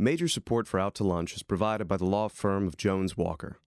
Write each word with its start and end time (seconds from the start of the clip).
Major 0.00 0.28
support 0.28 0.66
for 0.66 0.80
Out 0.80 0.94
to 0.94 1.04
Lunch 1.04 1.36
is 1.36 1.42
provided 1.42 1.86
by 1.86 1.98
the 1.98 2.06
law 2.06 2.28
firm 2.28 2.66
of 2.66 2.78
Jones 2.78 3.18
Walker. 3.18 3.58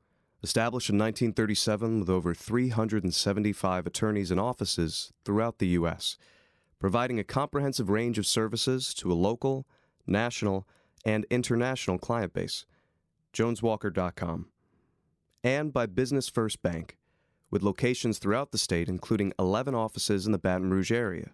Established 0.42 0.90
in 0.90 0.98
1937 0.98 2.00
with 2.00 2.09
over 2.09 2.33
375 2.33 3.86
attorneys 3.86 4.31
and 4.31 4.39
offices 4.39 5.13
throughout 5.23 5.59
the 5.59 5.67
U.S., 5.67 6.17
providing 6.79 7.19
a 7.19 7.23
comprehensive 7.23 7.91
range 7.91 8.17
of 8.17 8.25
services 8.25 8.96
to 8.96 9.11
a 9.11 9.13
local, 9.13 9.67
national, 10.07 10.67
and 11.05 11.27
international 11.29 11.99
client 11.99 12.34
base. 12.34 12.65
JonesWalker.com. 13.36 14.47
And 15.43 15.71
by 15.71 15.86
Business 15.86 16.29
First 16.29 16.63
Bank, 16.63 16.97
with 17.52 17.61
locations 17.61 18.18
throughout 18.18 18.52
the 18.52 18.57
state, 18.57 18.89
including 18.89 19.34
11 19.38 19.75
offices 19.75 20.25
in 20.25 20.31
the 20.31 20.39
Baton 20.39 20.71
Rouge 20.71 20.91
area, 20.91 21.29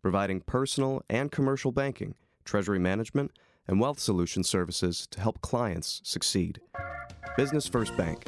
providing 0.00 0.42
personal 0.42 1.02
and 1.10 1.32
commercial 1.32 1.72
banking, 1.72 2.14
treasury 2.44 2.78
management, 2.78 3.32
and 3.66 3.80
wealth 3.80 3.98
solution 3.98 4.44
services 4.44 5.06
to 5.10 5.20
help 5.20 5.40
clients 5.40 6.00
succeed. 6.04 6.60
Business 7.36 7.66
First 7.66 7.96
Bank 7.96 8.24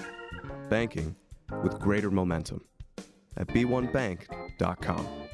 banking 0.69 1.15
with 1.63 1.79
greater 1.79 2.11
momentum 2.11 2.61
at 3.37 3.47
b1bank.com. 3.49 5.26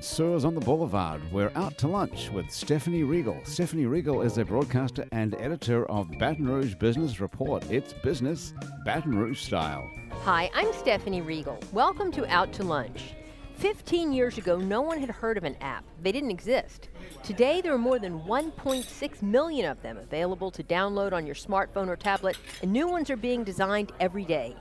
From 0.00 0.06
Mansur's 0.06 0.46
on 0.46 0.54
the 0.54 0.62
Boulevard, 0.62 1.20
we're 1.30 1.52
out 1.56 1.76
to 1.76 1.86
lunch 1.86 2.30
with 2.30 2.50
Stephanie 2.50 3.02
Riegel. 3.02 3.38
Stephanie 3.44 3.84
Riegel 3.84 4.22
is 4.22 4.38
a 4.38 4.44
broadcaster 4.46 5.04
and 5.12 5.34
editor 5.34 5.84
of 5.90 6.10
Baton 6.18 6.48
Rouge 6.48 6.74
Business 6.76 7.20
Report. 7.20 7.62
It's 7.70 7.92
business 7.92 8.54
Baton 8.86 9.18
Rouge 9.18 9.42
style. 9.42 9.90
Hi, 10.22 10.50
I'm 10.54 10.72
Stephanie 10.72 11.20
Riegel. 11.20 11.58
Welcome 11.72 12.10
to 12.12 12.26
Out 12.28 12.50
to 12.54 12.62
Lunch. 12.62 13.12
15 13.56 14.14
years 14.14 14.38
ago, 14.38 14.56
no 14.56 14.80
one 14.80 14.98
had 14.98 15.10
heard 15.10 15.36
of 15.36 15.44
an 15.44 15.54
app. 15.60 15.84
They 16.02 16.12
didn't 16.12 16.30
exist. 16.30 16.88
Today, 17.22 17.60
there 17.60 17.74
are 17.74 17.78
more 17.78 17.98
than 17.98 18.20
1.6 18.20 19.22
million 19.22 19.70
of 19.70 19.82
them 19.82 19.98
available 19.98 20.50
to 20.52 20.62
download 20.62 21.12
on 21.12 21.26
your 21.26 21.34
smartphone 21.34 21.88
or 21.88 21.96
tablet, 21.96 22.38
and 22.62 22.72
new 22.72 22.88
ones 22.88 23.10
are 23.10 23.18
being 23.18 23.44
designed 23.44 23.92
every 24.00 24.24
day. 24.24 24.56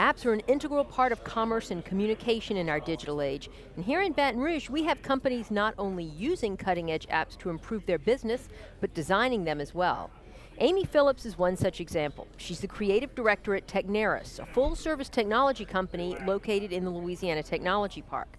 Apps 0.00 0.24
are 0.24 0.32
an 0.32 0.40
integral 0.48 0.82
part 0.82 1.12
of 1.12 1.22
commerce 1.24 1.70
and 1.70 1.84
communication 1.84 2.56
in 2.56 2.70
our 2.70 2.80
digital 2.80 3.20
age. 3.20 3.50
And 3.76 3.84
here 3.84 4.00
in 4.00 4.14
Baton 4.14 4.40
Rouge, 4.40 4.70
we 4.70 4.82
have 4.84 5.02
companies 5.02 5.50
not 5.50 5.74
only 5.76 6.04
using 6.04 6.56
cutting 6.56 6.90
edge 6.90 7.06
apps 7.08 7.36
to 7.40 7.50
improve 7.50 7.84
their 7.84 7.98
business, 7.98 8.48
but 8.80 8.94
designing 8.94 9.44
them 9.44 9.60
as 9.60 9.74
well. 9.74 10.10
Amy 10.56 10.84
Phillips 10.84 11.26
is 11.26 11.36
one 11.36 11.54
such 11.54 11.82
example. 11.82 12.26
She's 12.38 12.60
the 12.60 12.66
creative 12.66 13.14
director 13.14 13.54
at 13.54 13.66
Techneris, 13.68 14.38
a 14.38 14.46
full 14.46 14.74
service 14.74 15.10
technology 15.10 15.66
company 15.66 16.16
located 16.26 16.72
in 16.72 16.84
the 16.84 16.90
Louisiana 16.90 17.42
Technology 17.42 18.00
Park. 18.00 18.38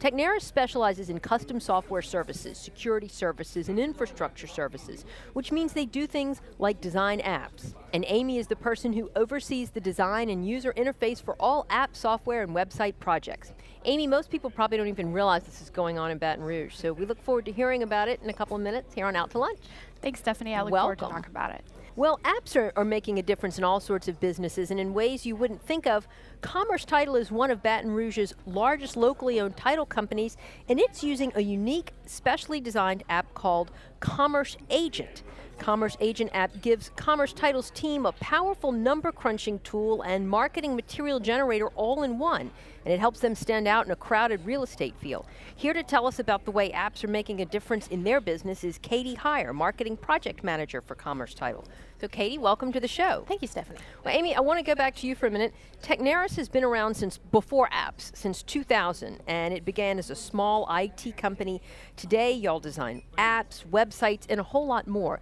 Techneris 0.00 0.40
specializes 0.40 1.10
in 1.10 1.20
custom 1.20 1.60
software 1.60 2.00
services, 2.00 2.56
security 2.56 3.06
services, 3.06 3.68
and 3.68 3.78
infrastructure 3.78 4.46
services, 4.46 5.04
which 5.34 5.52
means 5.52 5.74
they 5.74 5.84
do 5.84 6.06
things 6.06 6.40
like 6.58 6.80
design 6.80 7.20
apps. 7.20 7.74
And 7.92 8.06
Amy 8.08 8.38
is 8.38 8.46
the 8.46 8.56
person 8.56 8.94
who 8.94 9.10
oversees 9.14 9.68
the 9.68 9.80
design 9.80 10.30
and 10.30 10.48
user 10.48 10.72
interface 10.72 11.22
for 11.22 11.36
all 11.38 11.66
app, 11.68 11.94
software, 11.94 12.42
and 12.42 12.56
website 12.56 12.94
projects. 12.98 13.52
Amy, 13.84 14.06
most 14.06 14.30
people 14.30 14.48
probably 14.48 14.78
don't 14.78 14.88
even 14.88 15.12
realize 15.12 15.42
this 15.44 15.60
is 15.60 15.68
going 15.68 15.98
on 15.98 16.10
in 16.10 16.16
Baton 16.16 16.42
Rouge, 16.42 16.74
so 16.74 16.94
we 16.94 17.04
look 17.04 17.20
forward 17.20 17.44
to 17.44 17.52
hearing 17.52 17.82
about 17.82 18.08
it 18.08 18.22
in 18.22 18.30
a 18.30 18.34
couple 18.34 18.56
of 18.56 18.62
minutes 18.62 18.94
here 18.94 19.04
on 19.04 19.14
Out 19.14 19.30
to 19.32 19.38
Lunch. 19.38 19.58
Thanks, 20.00 20.20
Stephanie. 20.20 20.54
I 20.54 20.62
look 20.62 20.72
Welcome. 20.72 20.96
forward 20.96 21.12
to 21.12 21.22
talk 21.22 21.28
about 21.28 21.50
it. 21.54 21.62
Well, 21.96 22.20
apps 22.22 22.54
are, 22.54 22.72
are 22.76 22.84
making 22.84 23.18
a 23.18 23.22
difference 23.22 23.58
in 23.58 23.64
all 23.64 23.80
sorts 23.80 24.06
of 24.06 24.20
businesses 24.20 24.70
and 24.70 24.78
in 24.78 24.94
ways 24.94 25.26
you 25.26 25.34
wouldn't 25.34 25.60
think 25.60 25.86
of. 25.86 26.06
Commerce 26.40 26.84
Title 26.84 27.16
is 27.16 27.32
one 27.32 27.50
of 27.50 27.62
Baton 27.62 27.90
Rouge's 27.90 28.32
largest 28.46 28.96
locally 28.96 29.40
owned 29.40 29.56
title 29.56 29.86
companies, 29.86 30.36
and 30.68 30.78
it's 30.78 31.02
using 31.02 31.32
a 31.34 31.40
unique, 31.40 31.92
specially 32.06 32.60
designed 32.60 33.02
app 33.08 33.34
called 33.34 33.72
Commerce 33.98 34.56
Agent. 34.70 35.24
Commerce 35.58 35.96
Agent 36.00 36.30
app 36.32 36.62
gives 36.62 36.90
Commerce 36.96 37.32
Title's 37.32 37.70
team 37.70 38.06
a 38.06 38.12
powerful 38.12 38.72
number 38.72 39.10
crunching 39.10 39.58
tool 39.58 40.00
and 40.02 40.28
marketing 40.28 40.76
material 40.76 41.20
generator 41.20 41.68
all 41.74 42.04
in 42.04 42.18
one, 42.18 42.50
and 42.84 42.92
it 42.94 43.00
helps 43.00 43.20
them 43.20 43.34
stand 43.34 43.68
out 43.68 43.86
in 43.86 43.92
a 43.92 43.96
crowded 43.96 44.44
real 44.44 44.62
estate 44.62 44.94
field. 45.00 45.26
Here 45.54 45.72
to 45.72 45.82
tell 45.82 46.06
us 46.06 46.18
about 46.18 46.44
the 46.44 46.50
way 46.50 46.70
apps 46.70 47.04
are 47.04 47.08
making 47.08 47.40
a 47.40 47.44
difference 47.44 47.86
in 47.88 48.04
their 48.04 48.20
business 48.20 48.64
is 48.64 48.78
Katie 48.78 49.16
Heyer, 49.16 49.54
Marketing 49.54 49.96
Project 49.96 50.42
Manager 50.42 50.80
for 50.80 50.94
Commerce 50.94 51.34
Title. 51.34 51.64
So, 52.00 52.08
Katie, 52.08 52.38
welcome 52.38 52.72
to 52.72 52.80
the 52.80 52.88
show. 52.88 53.24
Thank 53.28 53.42
you, 53.42 53.48
Stephanie. 53.48 53.78
Well, 54.04 54.16
Amy, 54.16 54.34
I 54.34 54.40
want 54.40 54.58
to 54.58 54.64
go 54.64 54.74
back 54.74 54.96
to 54.96 55.06
you 55.06 55.14
for 55.14 55.26
a 55.26 55.30
minute. 55.30 55.52
Techneris 55.82 56.34
has 56.36 56.48
been 56.48 56.64
around 56.64 56.94
since 56.94 57.18
before 57.18 57.68
apps, 57.68 58.16
since 58.16 58.42
2000, 58.42 59.18
and 59.26 59.52
it 59.52 59.66
began 59.66 59.98
as 59.98 60.08
a 60.08 60.14
small 60.14 60.66
IT 60.70 61.18
company. 61.18 61.60
Today, 61.96 62.32
y'all 62.32 62.58
design 62.58 63.02
apps, 63.18 63.66
websites, 63.66 64.22
and 64.30 64.40
a 64.40 64.44
whole 64.44 64.66
lot 64.66 64.86
more. 64.86 65.20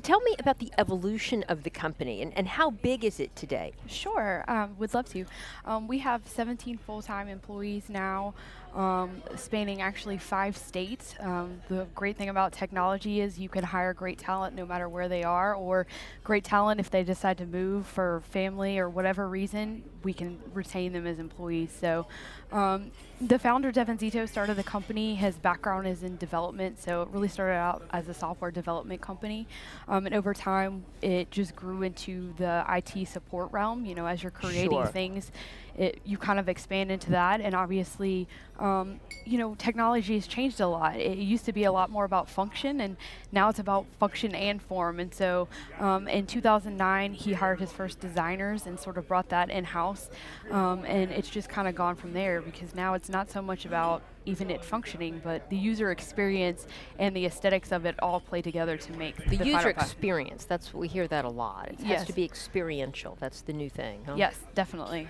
Tell 0.00 0.20
me 0.20 0.34
about 0.38 0.58
the 0.58 0.72
evolution 0.78 1.42
of 1.48 1.64
the 1.64 1.70
company 1.70 2.22
and, 2.22 2.36
and 2.36 2.48
how 2.48 2.70
big 2.70 3.04
is 3.04 3.20
it 3.20 3.36
today? 3.36 3.72
Sure, 3.86 4.42
um, 4.48 4.74
would 4.78 4.94
love 4.94 5.08
to. 5.10 5.26
Um, 5.66 5.86
we 5.86 5.98
have 5.98 6.26
17 6.26 6.78
full-time 6.78 7.28
employees 7.28 7.84
now, 7.88 8.32
um, 8.74 9.22
spanning 9.36 9.82
actually 9.82 10.16
five 10.16 10.56
states. 10.56 11.14
Um, 11.20 11.60
the 11.68 11.86
great 11.94 12.16
thing 12.16 12.30
about 12.30 12.52
technology 12.52 13.20
is 13.20 13.38
you 13.38 13.50
can 13.50 13.64
hire 13.64 13.92
great 13.92 14.18
talent 14.18 14.56
no 14.56 14.64
matter 14.64 14.88
where 14.88 15.08
they 15.08 15.24
are, 15.24 15.54
or 15.54 15.86
great 16.24 16.44
talent 16.44 16.80
if 16.80 16.90
they 16.90 17.04
decide 17.04 17.36
to 17.38 17.46
move 17.46 17.86
for 17.86 18.22
family 18.30 18.78
or 18.78 18.88
whatever 18.88 19.28
reason, 19.28 19.82
we 20.02 20.14
can 20.14 20.40
retain 20.54 20.94
them 20.94 21.06
as 21.06 21.18
employees. 21.18 21.70
So 21.78 22.06
um, 22.52 22.90
the 23.20 23.38
founder, 23.38 23.70
Devin 23.70 23.98
Zito, 23.98 24.28
started 24.28 24.56
the 24.56 24.62
company. 24.64 25.14
His 25.14 25.36
background 25.36 25.86
is 25.86 26.02
in 26.02 26.16
development, 26.16 26.80
so 26.80 27.02
it 27.02 27.08
really 27.10 27.28
started 27.28 27.54
out 27.54 27.82
as 27.92 28.08
a 28.08 28.14
software 28.14 28.50
development 28.50 29.00
company. 29.00 29.46
Um, 29.88 30.06
and 30.06 30.14
over 30.14 30.34
time, 30.34 30.84
it 31.02 31.30
just 31.30 31.54
grew 31.54 31.82
into 31.82 32.34
the 32.38 32.64
IT 32.68 33.06
support 33.08 33.52
realm. 33.52 33.84
You 33.84 33.94
know, 33.94 34.06
as 34.06 34.22
you're 34.22 34.32
creating 34.32 34.70
Sure. 34.70 34.86
things, 34.86 35.30
it, 35.76 36.00
you 36.04 36.18
kind 36.18 36.38
of 36.38 36.48
expand 36.48 36.90
into 36.90 37.10
that. 37.10 37.40
And 37.40 37.54
obviously, 37.54 38.28
um, 38.58 39.00
you 39.24 39.38
know, 39.38 39.54
technology 39.56 40.14
has 40.14 40.26
changed 40.26 40.60
a 40.60 40.66
lot. 40.66 40.96
It 40.96 41.18
used 41.18 41.44
to 41.46 41.52
be 41.52 41.64
a 41.64 41.72
lot 41.72 41.90
more 41.90 42.04
about 42.04 42.28
function, 42.28 42.80
and 42.80 42.96
now 43.32 43.48
it's 43.48 43.58
about 43.58 43.86
function 43.98 44.34
and 44.34 44.60
form. 44.60 45.00
And 45.00 45.12
so, 45.12 45.48
um, 45.78 46.06
in 46.08 46.26
2009, 46.26 47.14
he 47.14 47.32
hired 47.32 47.60
his 47.60 47.72
first 47.72 48.00
designers 48.00 48.66
and 48.66 48.78
sort 48.78 48.98
of 48.98 49.08
brought 49.08 49.28
that 49.30 49.50
in 49.50 49.64
house. 49.64 50.10
Um, 50.50 50.84
and 50.84 51.10
it's 51.10 51.30
just 51.30 51.48
kind 51.48 51.66
of 51.66 51.74
gone 51.74 51.96
from 51.96 52.12
there 52.12 52.40
because 52.40 52.74
now 52.74 52.94
it's 52.94 53.08
not 53.08 53.30
so 53.30 53.42
much 53.42 53.64
about 53.64 54.02
even 54.24 54.50
it 54.50 54.64
functioning, 54.64 55.20
but 55.24 55.48
the 55.50 55.56
user 55.56 55.90
experience 55.90 56.66
and 56.98 57.16
the 57.16 57.26
aesthetics 57.26 57.72
of 57.72 57.84
it 57.86 57.96
all 58.00 58.20
play 58.20 58.42
together 58.42 58.76
to 58.76 58.92
make 58.92 59.16
The, 59.28 59.36
the, 59.36 59.46
user 59.46 59.70
experience, 59.70 60.44
that's 60.44 60.72
we 60.72 60.88
hear 60.88 61.08
that 61.08 61.24
a 61.24 61.28
lot. 61.28 61.70
It 61.70 61.80
has 61.80 62.06
to 62.06 62.12
be 62.12 62.24
experiential. 62.24 63.16
That's 63.18 63.40
the 63.40 63.52
new 63.52 63.68
thing. 63.68 64.04
Huh? 64.06 64.14
Yes, 64.16 64.38
definitely. 64.54 65.08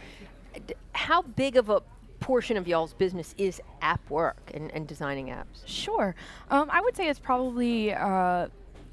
How 0.93 1.23
big 1.23 1.57
of 1.57 1.69
a 1.69 1.83
portion 2.21 2.57
of 2.57 2.69
y'all's 2.69 2.95
business 2.95 3.35
is 3.37 3.61
app 3.81 4.09
work 4.09 4.51
and, 4.55 4.71
and 4.73 4.87
designing 4.87 5.27
apps? 5.27 5.67
Sure. 5.67 6.15
Um, 6.51 6.69
I 6.71 6.81
would 6.81 6.97
say 6.97 7.09
it's 7.09 7.19
probably 7.19 7.93
uh, 7.93 8.49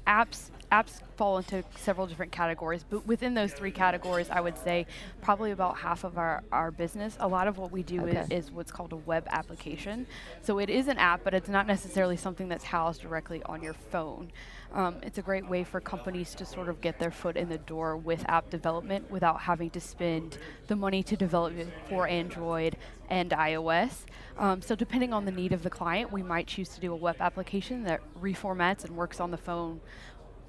apps. 0.06 0.50
Apps 0.72 1.00
fall 1.16 1.38
into 1.38 1.64
several 1.76 2.06
different 2.06 2.30
categories, 2.32 2.84
but 2.88 3.06
within 3.06 3.34
those 3.34 3.52
three 3.52 3.72
categories, 3.72 4.30
I 4.30 4.40
would 4.40 4.56
say 4.56 4.86
probably 5.20 5.50
about 5.50 5.76
half 5.76 6.04
of 6.04 6.16
our, 6.16 6.44
our 6.52 6.70
business. 6.70 7.16
A 7.20 7.26
lot 7.26 7.48
of 7.48 7.58
what 7.58 7.72
we 7.72 7.82
do 7.82 8.06
is, 8.06 8.30
is 8.30 8.50
what's 8.52 8.70
called 8.70 8.92
a 8.92 8.96
web 8.96 9.26
application. 9.30 10.06
So 10.42 10.58
it 10.58 10.70
is 10.70 10.86
an 10.86 10.98
app, 10.98 11.24
but 11.24 11.34
it's 11.34 11.48
not 11.48 11.66
necessarily 11.66 12.16
something 12.16 12.48
that's 12.48 12.64
housed 12.64 13.02
directly 13.02 13.42
on 13.44 13.62
your 13.62 13.74
phone. 13.74 14.30
Um, 14.72 14.96
it's 15.02 15.18
a 15.18 15.22
great 15.22 15.48
way 15.48 15.64
for 15.64 15.80
companies 15.80 16.34
to 16.36 16.46
sort 16.46 16.68
of 16.68 16.80
get 16.80 16.98
their 17.00 17.10
foot 17.10 17.36
in 17.36 17.48
the 17.48 17.58
door 17.58 17.96
with 17.96 18.24
app 18.28 18.50
development 18.50 19.10
without 19.10 19.40
having 19.40 19.70
to 19.70 19.80
spend 19.80 20.38
the 20.68 20.76
money 20.76 21.02
to 21.02 21.16
develop 21.16 21.56
it 21.56 21.68
for 21.88 22.06
Android 22.06 22.76
and 23.08 23.32
iOS. 23.32 24.04
Um, 24.38 24.62
so, 24.62 24.76
depending 24.76 25.12
on 25.12 25.24
the 25.24 25.32
need 25.32 25.52
of 25.52 25.64
the 25.64 25.70
client, 25.70 26.12
we 26.12 26.22
might 26.22 26.46
choose 26.46 26.68
to 26.70 26.80
do 26.80 26.92
a 26.92 26.96
web 26.96 27.16
application 27.20 27.82
that 27.84 28.00
reformats 28.20 28.84
and 28.84 28.96
works 28.96 29.18
on 29.20 29.32
the 29.32 29.36
phone. 29.36 29.80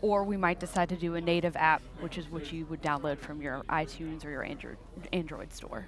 Or 0.02 0.24
we 0.24 0.38
might 0.38 0.60
decide 0.60 0.90
to 0.90 0.96
do 0.96 1.16
a 1.16 1.22
native 1.22 1.56
app, 1.56 1.82
which 2.00 2.18
is 2.18 2.30
what 2.30 2.52
you 2.52 2.66
would 2.66 2.82
download 2.82 3.20
from 3.20 3.42
your 3.42 3.62
iTunes 3.70 4.26
or 4.26 4.32
your 4.32 4.44
Android, 4.44 4.78
Android 5.14 5.54
store. 5.54 5.88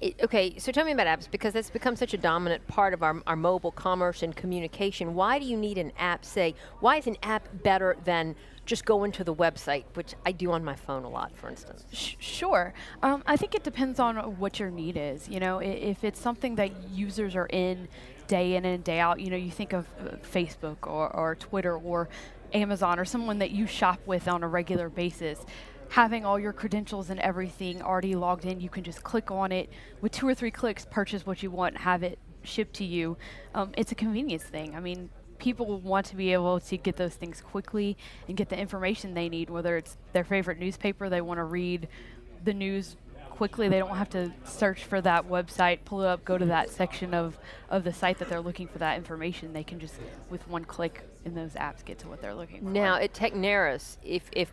It, 0.00 0.16
okay, 0.20 0.58
so 0.58 0.72
tell 0.72 0.84
me 0.84 0.90
about 0.90 1.06
apps 1.06 1.30
because 1.30 1.52
that's 1.54 1.70
become 1.70 1.94
such 1.94 2.12
a 2.12 2.18
dominant 2.18 2.66
part 2.66 2.92
of 2.92 3.04
our, 3.04 3.22
our 3.24 3.36
mobile 3.36 3.70
commerce 3.70 4.24
and 4.24 4.34
communication. 4.34 5.14
Why 5.14 5.38
do 5.38 5.44
you 5.44 5.56
need 5.56 5.78
an 5.78 5.92
app? 5.96 6.24
Say, 6.24 6.56
why 6.80 6.96
is 6.96 7.06
an 7.06 7.16
app 7.22 7.46
better 7.62 7.96
than 8.04 8.34
just 8.66 8.84
going 8.84 9.12
to 9.12 9.22
the 9.22 9.34
website, 9.34 9.84
which 9.94 10.14
I 10.26 10.32
do 10.32 10.50
on 10.50 10.64
my 10.64 10.74
phone 10.74 11.04
a 11.04 11.08
lot, 11.08 11.36
for 11.36 11.48
instance? 11.48 11.84
Sh- 11.92 12.14
Sure. 12.18 12.74
Um, 13.00 13.22
I 13.28 13.36
think 13.36 13.54
it 13.54 13.62
depends 13.62 14.00
on 14.00 14.16
what 14.40 14.58
your 14.58 14.70
need 14.72 14.96
is. 14.96 15.28
You 15.28 15.38
know, 15.38 15.60
if 15.60 16.02
it's 16.02 16.18
something 16.20 16.56
that 16.56 16.72
users 16.90 17.36
are 17.36 17.46
in 17.46 17.86
day 18.26 18.56
in 18.56 18.64
and 18.64 18.82
day 18.82 18.98
out, 18.98 19.20
you 19.20 19.30
know, 19.30 19.36
you 19.36 19.52
think 19.52 19.72
of 19.72 19.86
uh, 20.00 20.16
Facebook 20.16 20.78
or, 20.88 21.14
or 21.14 21.36
Twitter 21.36 21.76
or 21.76 22.08
Amazon 22.54 22.98
or 22.98 23.04
someone 23.04 23.38
that 23.38 23.50
you 23.50 23.66
shop 23.66 24.00
with 24.06 24.28
on 24.28 24.42
a 24.42 24.48
regular 24.48 24.88
basis. 24.88 25.44
having 25.92 26.24
all 26.24 26.38
your 26.38 26.54
credentials 26.54 27.10
and 27.10 27.20
everything 27.20 27.82
already 27.82 28.14
logged 28.14 28.46
in, 28.46 28.60
you 28.60 28.70
can 28.70 28.82
just 28.82 29.02
click 29.02 29.30
on 29.30 29.52
it 29.52 29.68
with 30.00 30.10
two 30.10 30.26
or 30.26 30.34
three 30.34 30.50
clicks, 30.50 30.86
purchase 30.90 31.26
what 31.26 31.42
you 31.42 31.50
want, 31.50 31.76
have 31.76 32.02
it 32.02 32.18
shipped 32.42 32.74
to 32.74 32.84
you. 32.84 33.14
Um, 33.54 33.72
it's 33.76 33.92
a 33.92 33.94
convenience 33.94 34.42
thing. 34.42 34.74
I 34.74 34.80
mean, 34.80 35.10
people 35.38 35.80
want 35.80 36.06
to 36.06 36.16
be 36.16 36.32
able 36.32 36.60
to 36.60 36.76
get 36.78 36.96
those 36.96 37.14
things 37.14 37.42
quickly 37.42 37.98
and 38.26 38.38
get 38.38 38.48
the 38.48 38.58
information 38.58 39.12
they 39.12 39.28
need, 39.28 39.50
whether 39.50 39.76
it's 39.76 39.98
their 40.14 40.24
favorite 40.24 40.58
newspaper, 40.58 41.10
they 41.10 41.20
want 41.20 41.36
to 41.36 41.44
read 41.44 41.88
the 42.42 42.54
news 42.54 42.96
quickly. 43.28 43.68
They 43.68 43.78
don't 43.78 43.96
have 43.96 44.10
to 44.10 44.32
search 44.44 44.84
for 44.84 45.02
that 45.02 45.28
website, 45.28 45.80
pull 45.84 46.00
it 46.00 46.06
up, 46.06 46.24
go 46.24 46.38
to 46.38 46.46
that 46.46 46.70
section 46.70 47.12
of, 47.12 47.38
of 47.68 47.84
the 47.84 47.92
site 47.92 48.18
that 48.18 48.30
they're 48.30 48.40
looking 48.40 48.66
for 48.66 48.78
that 48.78 48.96
information. 48.96 49.52
They 49.52 49.64
can 49.64 49.78
just, 49.78 49.96
with 50.30 50.48
one 50.48 50.64
click 50.64 51.02
in 51.24 51.34
those 51.34 51.52
apps, 51.52 51.84
get 51.84 51.98
to 52.00 52.08
what 52.08 52.20
they're 52.20 52.34
looking 52.34 52.60
for. 52.60 52.66
Now, 52.66 52.96
at 52.96 53.12
Techneris, 53.12 53.96
if, 54.02 54.28
if 54.32 54.50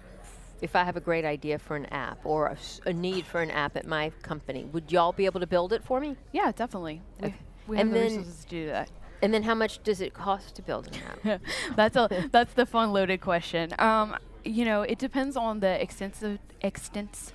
if 0.61 0.75
I 0.75 0.83
have 0.83 0.97
a 0.97 1.01
great 1.01 1.25
idea 1.25 1.57
for 1.57 1.77
an 1.77 1.85
app 1.85 2.25
or 2.25 2.47
a, 2.47 2.57
a, 2.85 2.93
need 2.93 3.25
for 3.25 3.41
an 3.41 3.49
app 3.49 3.77
at 3.77 3.87
my 3.87 4.11
company, 4.21 4.65
would 4.65 4.91
y'all 4.91 5.13
be 5.13 5.25
able 5.25 5.39
to 5.39 5.47
build 5.47 5.71
it 5.73 5.83
for 5.83 5.99
me? 6.01 6.17
Yeah, 6.33 6.51
definitely. 6.53 7.01
Okay. 7.23 7.33
We, 7.67 7.75
we 7.75 7.81
and 7.81 7.89
have 7.89 7.93
the 7.93 8.09
then, 8.09 8.17
resources 8.17 8.43
to 8.43 8.49
do 8.49 8.65
that. 8.67 8.91
And 9.21 9.33
then 9.33 9.43
how 9.43 9.55
much 9.55 9.81
does 9.83 10.01
it 10.01 10.13
cost 10.13 10.55
to 10.55 10.61
build 10.61 10.87
an 10.87 11.29
app? 11.31 11.41
that's 11.75 11.95
a 11.95 12.29
that's 12.31 12.53
the 12.53 12.65
fun 12.65 12.93
loaded 12.93 13.21
question. 13.21 13.73
Um, 13.79 14.17
you 14.43 14.65
know, 14.65 14.81
it 14.81 14.97
depends 14.97 15.35
on 15.35 15.59
the 15.59 15.81
extensive 15.81 16.39
extent 16.61 17.33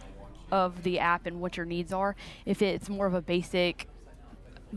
of 0.51 0.83
the 0.83 0.99
app 0.99 1.27
and 1.27 1.41
what 1.41 1.57
your 1.57 1.67
needs 1.67 1.93
are. 1.93 2.17
If 2.47 2.63
it's 2.63 2.89
more 2.89 3.07
of 3.07 3.15
a 3.15 3.23
basic 3.23 3.89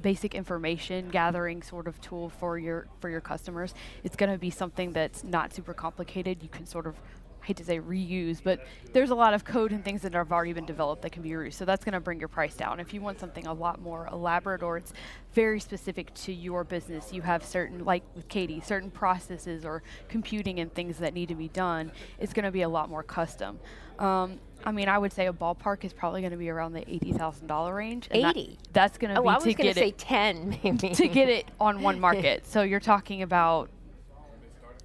basic 0.02 0.36
information 0.36 1.10
gathering 1.10 1.62
sort 1.62 1.88
of 1.88 2.00
tool 2.02 2.30
for 2.30 2.58
your 2.58 2.88
for 3.00 3.10
your 3.10 3.22
customers, 3.22 3.74
it's 4.04 4.16
going 4.16 4.32
to 4.32 4.38
be 4.38 4.50
something 4.50 4.94
that's 4.94 5.24
not 5.24 5.54
super 5.54 5.74
complicated. 5.74 6.44
You 6.44 6.50
can 6.50 6.66
sort 6.66 6.88
of 6.88 6.96
I 7.42 7.48
hate 7.48 7.58
to 7.58 7.64
say 7.64 7.80
reuse, 7.80 8.40
but 8.44 8.66
there's 8.92 9.10
a 9.10 9.16
lot 9.16 9.34
of 9.34 9.46
code 9.46 9.72
and 9.72 9.84
things 9.84 10.02
that 10.02 10.14
have 10.14 10.34
already 10.34 10.52
been 10.52 10.66
developed 10.66 11.02
that 11.04 11.12
can 11.12 11.22
be 11.22 11.30
reused. 11.30 11.54
So 11.54 11.64
that's 11.64 11.86
going 11.86 11.94
to 11.94 12.02
bring 12.02 12.20
your 12.20 12.28
price 12.28 12.56
down. 12.56 12.82
If 12.82 12.94
you 12.94 13.00
want 13.00 13.22
something 13.22 13.48
a 13.48 13.54
lot 13.54 13.82
more 13.82 14.10
elaborate 14.12 14.64
or 14.64 14.76
it's 14.76 14.92
very 15.34 15.62
specific 15.62 16.14
to 16.16 16.34
your 16.34 16.66
business, 16.66 17.14
you 17.14 17.22
have 17.22 17.46
certain, 17.46 17.86
like 17.86 18.04
with 18.16 18.28
Katie, 18.28 18.60
certain 18.60 18.92
processes 18.92 19.64
or 19.64 19.82
computing 20.10 20.60
and 20.60 20.74
things 20.74 20.98
that 20.98 21.14
need 21.14 21.30
to 21.30 21.36
be 21.36 21.48
done, 21.48 21.92
it's 22.20 22.34
going 22.34 22.44
to 22.44 22.52
be 22.52 22.64
a 22.64 22.70
lot 22.70 22.90
more 22.90 23.04
custom. 23.04 23.60
Um, 24.00 24.40
I 24.66 24.72
mean, 24.72 24.90
I 24.90 24.98
would 24.98 25.14
say 25.14 25.28
a 25.28 25.34
ballpark 25.34 25.86
is 25.86 25.94
probably 25.94 26.22
going 26.22 26.32
to 26.32 26.38
be 26.38 26.50
around 26.50 26.74
the 26.74 26.90
eighty 26.92 27.14
thousand 27.14 27.48
dollar 27.48 27.74
range. 27.76 28.08
Eighty. 28.12 28.58
That, 28.64 28.74
that's 28.74 28.98
going 28.98 29.14
to 29.14 29.20
oh, 29.20 29.24
be 29.24 29.30
Oh, 29.30 29.32
I 29.32 29.36
was 29.36 29.44
going 29.44 29.56
to 29.56 29.74
say 29.74 29.90
it 29.90 29.98
ten, 29.98 30.60
maybe 30.64 30.90
to 30.90 31.08
get 31.08 31.30
it 31.30 31.46
on 31.60 31.82
one 31.84 32.00
market. 32.00 32.46
so 32.46 32.64
you're 32.64 32.80
talking 32.80 33.22
about 33.22 33.70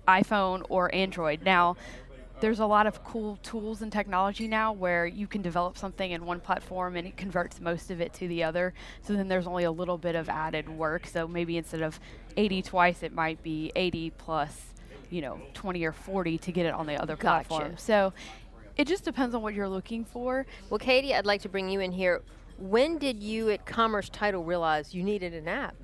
iPhone 0.06 0.64
or 0.68 0.94
Android. 0.94 1.42
Now, 1.42 1.76
there's 2.40 2.58
a 2.58 2.66
lot 2.66 2.88
of 2.88 3.04
cool 3.04 3.38
tools 3.44 3.82
and 3.82 3.92
technology 3.92 4.48
now 4.48 4.72
where 4.72 5.06
you 5.06 5.28
can 5.28 5.42
develop 5.42 5.78
something 5.78 6.10
in 6.10 6.26
one 6.26 6.40
platform 6.40 6.96
and 6.96 7.06
it 7.06 7.16
converts 7.16 7.60
most 7.60 7.90
of 7.90 8.00
it 8.00 8.12
to 8.14 8.26
the 8.26 8.42
other. 8.42 8.74
So 9.02 9.12
then 9.14 9.28
there's 9.28 9.46
only 9.46 9.62
a 9.62 9.70
little 9.70 9.96
bit 9.96 10.16
of 10.16 10.28
added 10.28 10.68
work. 10.68 11.06
So 11.06 11.28
maybe 11.28 11.56
instead 11.56 11.82
of 11.82 12.00
80 12.36 12.62
twice, 12.62 13.04
it 13.04 13.12
might 13.12 13.40
be 13.44 13.70
80 13.76 14.10
plus, 14.18 14.60
you 15.08 15.20
know, 15.20 15.40
20 15.54 15.84
or 15.84 15.92
40 15.92 16.38
to 16.38 16.52
get 16.52 16.66
it 16.66 16.74
on 16.74 16.86
the 16.86 17.00
other 17.00 17.14
gotcha. 17.14 17.46
platform. 17.48 17.78
So 17.78 18.12
it 18.76 18.86
just 18.86 19.04
depends 19.04 19.34
on 19.34 19.42
what 19.42 19.54
you're 19.54 19.68
looking 19.68 20.04
for. 20.04 20.46
Well, 20.70 20.78
Katie, 20.78 21.14
I'd 21.14 21.26
like 21.26 21.42
to 21.42 21.48
bring 21.48 21.68
you 21.68 21.80
in 21.80 21.92
here. 21.92 22.22
When 22.58 22.98
did 22.98 23.22
you 23.22 23.50
at 23.50 23.66
Commerce 23.66 24.08
Title 24.08 24.44
realize 24.44 24.94
you 24.94 25.02
needed 25.02 25.34
an 25.34 25.48
app? 25.48 25.74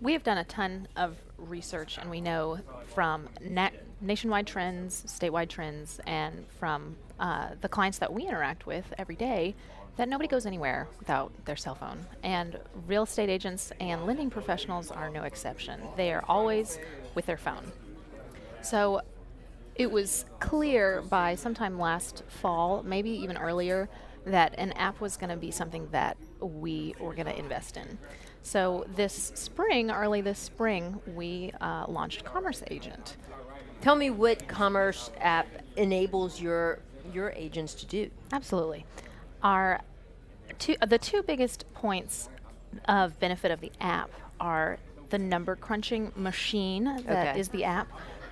We 0.00 0.12
have 0.14 0.24
done 0.24 0.38
a 0.38 0.44
ton 0.44 0.88
of 0.96 1.16
research, 1.38 1.98
and 1.98 2.10
we 2.10 2.20
know 2.20 2.58
from 2.94 3.28
net 3.40 3.72
nationwide 4.00 4.46
trends, 4.46 5.04
statewide 5.06 5.48
trends, 5.48 6.00
and 6.06 6.44
from 6.58 6.96
uh, 7.20 7.50
the 7.60 7.68
clients 7.68 7.98
that 7.98 8.12
we 8.12 8.26
interact 8.26 8.66
with 8.66 8.92
every 8.98 9.14
day 9.14 9.54
that 9.96 10.08
nobody 10.08 10.26
goes 10.26 10.46
anywhere 10.46 10.88
without 10.98 11.30
their 11.44 11.56
cell 11.56 11.74
phone. 11.74 12.06
And 12.22 12.58
real 12.86 13.02
estate 13.02 13.28
agents 13.28 13.72
and 13.78 14.06
lending 14.06 14.30
professionals 14.30 14.90
are 14.90 15.10
no 15.10 15.22
exception. 15.22 15.80
They 15.96 16.12
are 16.12 16.24
always 16.28 16.78
with 17.14 17.26
their 17.26 17.36
phone. 17.36 17.70
So 18.62 19.02
it 19.74 19.90
was 19.90 20.24
clear 20.40 21.02
by 21.02 21.34
sometime 21.34 21.78
last 21.78 22.22
fall, 22.28 22.82
maybe 22.82 23.10
even 23.10 23.36
earlier, 23.36 23.88
that 24.24 24.54
an 24.58 24.72
app 24.72 25.00
was 25.00 25.16
going 25.16 25.30
to 25.30 25.36
be 25.36 25.50
something 25.50 25.88
that 25.90 26.16
we 26.40 26.94
were 27.00 27.14
going 27.14 27.26
to 27.26 27.38
invest 27.38 27.76
in. 27.76 27.98
So 28.42 28.84
this 28.94 29.32
spring, 29.34 29.90
early 29.90 30.20
this 30.20 30.38
spring, 30.38 31.00
we 31.14 31.52
uh, 31.60 31.86
launched 31.88 32.24
Commerce 32.24 32.62
Agent. 32.70 33.16
Tell 33.80 33.96
me 33.96 34.10
what 34.10 34.46
Commerce 34.46 35.10
app 35.20 35.48
enables 35.76 36.40
your 36.40 36.80
your 37.12 37.30
agents 37.30 37.74
to 37.74 37.86
do. 37.86 38.10
Absolutely. 38.32 38.86
Our 39.42 39.80
two, 40.58 40.76
the 40.86 40.98
two 40.98 41.22
biggest 41.22 41.64
points 41.74 42.28
of 42.86 43.18
benefit 43.18 43.50
of 43.50 43.60
the 43.60 43.72
app 43.80 44.10
are 44.38 44.78
the 45.10 45.18
number 45.18 45.56
crunching 45.56 46.12
machine 46.16 46.84
that 46.84 47.28
okay. 47.28 47.40
is 47.40 47.48
the 47.48 47.64
app. 47.64 47.88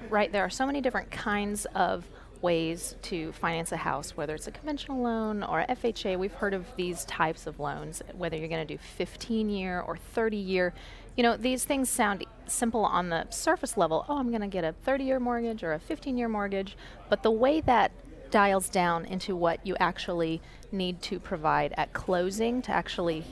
Right, 0.08 0.32
there 0.32 0.44
are 0.44 0.50
so 0.50 0.66
many 0.66 0.80
different 0.80 1.10
kinds 1.10 1.66
of 1.74 2.06
ways 2.42 2.96
to 3.02 3.32
finance 3.32 3.72
a 3.72 3.76
house, 3.76 4.16
whether 4.16 4.34
it's 4.34 4.46
a 4.46 4.50
conventional 4.50 5.02
loan 5.02 5.42
or 5.42 5.64
FHA. 5.68 6.18
We've 6.18 6.32
heard 6.32 6.54
of 6.54 6.66
these 6.76 7.04
types 7.04 7.46
of 7.46 7.60
loans, 7.60 8.02
whether 8.14 8.36
you're 8.36 8.48
going 8.48 8.66
to 8.66 8.74
do 8.74 8.78
15 8.78 9.48
year 9.48 9.80
or 9.80 9.96
30 9.96 10.36
year. 10.36 10.72
You 11.16 11.22
know, 11.22 11.36
these 11.36 11.64
things 11.64 11.90
sound 11.90 12.24
simple 12.46 12.84
on 12.84 13.10
the 13.10 13.28
surface 13.30 13.76
level. 13.76 14.06
Oh, 14.08 14.18
I'm 14.18 14.30
going 14.30 14.40
to 14.40 14.46
get 14.46 14.64
a 14.64 14.72
30 14.84 15.04
year 15.04 15.20
mortgage 15.20 15.62
or 15.62 15.74
a 15.74 15.78
15 15.78 16.16
year 16.16 16.28
mortgage. 16.28 16.76
But 17.08 17.22
the 17.22 17.30
way 17.30 17.60
that 17.62 17.92
dials 18.30 18.68
down 18.68 19.04
into 19.04 19.34
what 19.34 19.64
you 19.66 19.76
actually 19.80 20.40
need 20.72 21.02
to 21.02 21.18
provide 21.18 21.74
at 21.76 21.92
closing 21.92 22.62
to 22.62 22.70
actually 22.70 23.24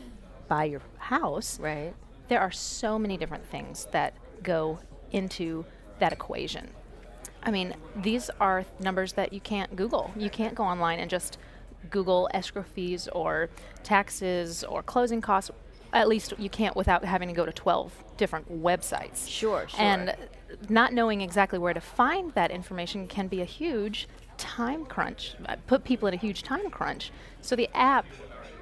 buy 0.48 0.64
your 0.64 0.82
house. 0.98 1.58
Right. 1.60 1.94
There 2.28 2.40
are 2.40 2.50
so 2.50 2.98
many 2.98 3.16
different 3.16 3.46
things 3.46 3.86
that 3.92 4.14
go 4.42 4.80
into 5.12 5.64
that 5.98 6.12
equation. 6.12 6.70
I 7.42 7.50
mean, 7.50 7.74
these 7.96 8.30
are 8.40 8.64
numbers 8.80 9.12
that 9.14 9.32
you 9.32 9.40
can't 9.40 9.74
Google. 9.76 10.10
You 10.16 10.30
can't 10.30 10.54
go 10.54 10.64
online 10.64 10.98
and 10.98 11.10
just 11.10 11.38
Google 11.90 12.28
escrow 12.34 12.62
fees 12.62 13.08
or 13.08 13.48
taxes 13.82 14.64
or 14.64 14.82
closing 14.82 15.20
costs. 15.20 15.50
At 15.92 16.08
least 16.08 16.34
you 16.38 16.50
can't 16.50 16.76
without 16.76 17.04
having 17.04 17.28
to 17.28 17.34
go 17.34 17.46
to 17.46 17.52
12 17.52 17.92
different 18.16 18.62
websites. 18.62 19.28
Sure, 19.28 19.66
sure. 19.68 19.80
And 19.80 20.14
not 20.68 20.92
knowing 20.92 21.20
exactly 21.20 21.58
where 21.58 21.72
to 21.72 21.80
find 21.80 22.32
that 22.34 22.50
information 22.50 23.06
can 23.06 23.28
be 23.28 23.40
a 23.40 23.46
huge 23.46 24.08
time 24.36 24.84
crunch, 24.84 25.34
uh, 25.46 25.56
put 25.66 25.84
people 25.84 26.08
in 26.08 26.14
a 26.14 26.18
huge 26.18 26.42
time 26.42 26.68
crunch. 26.70 27.10
So 27.40 27.56
the 27.56 27.68
app 27.74 28.06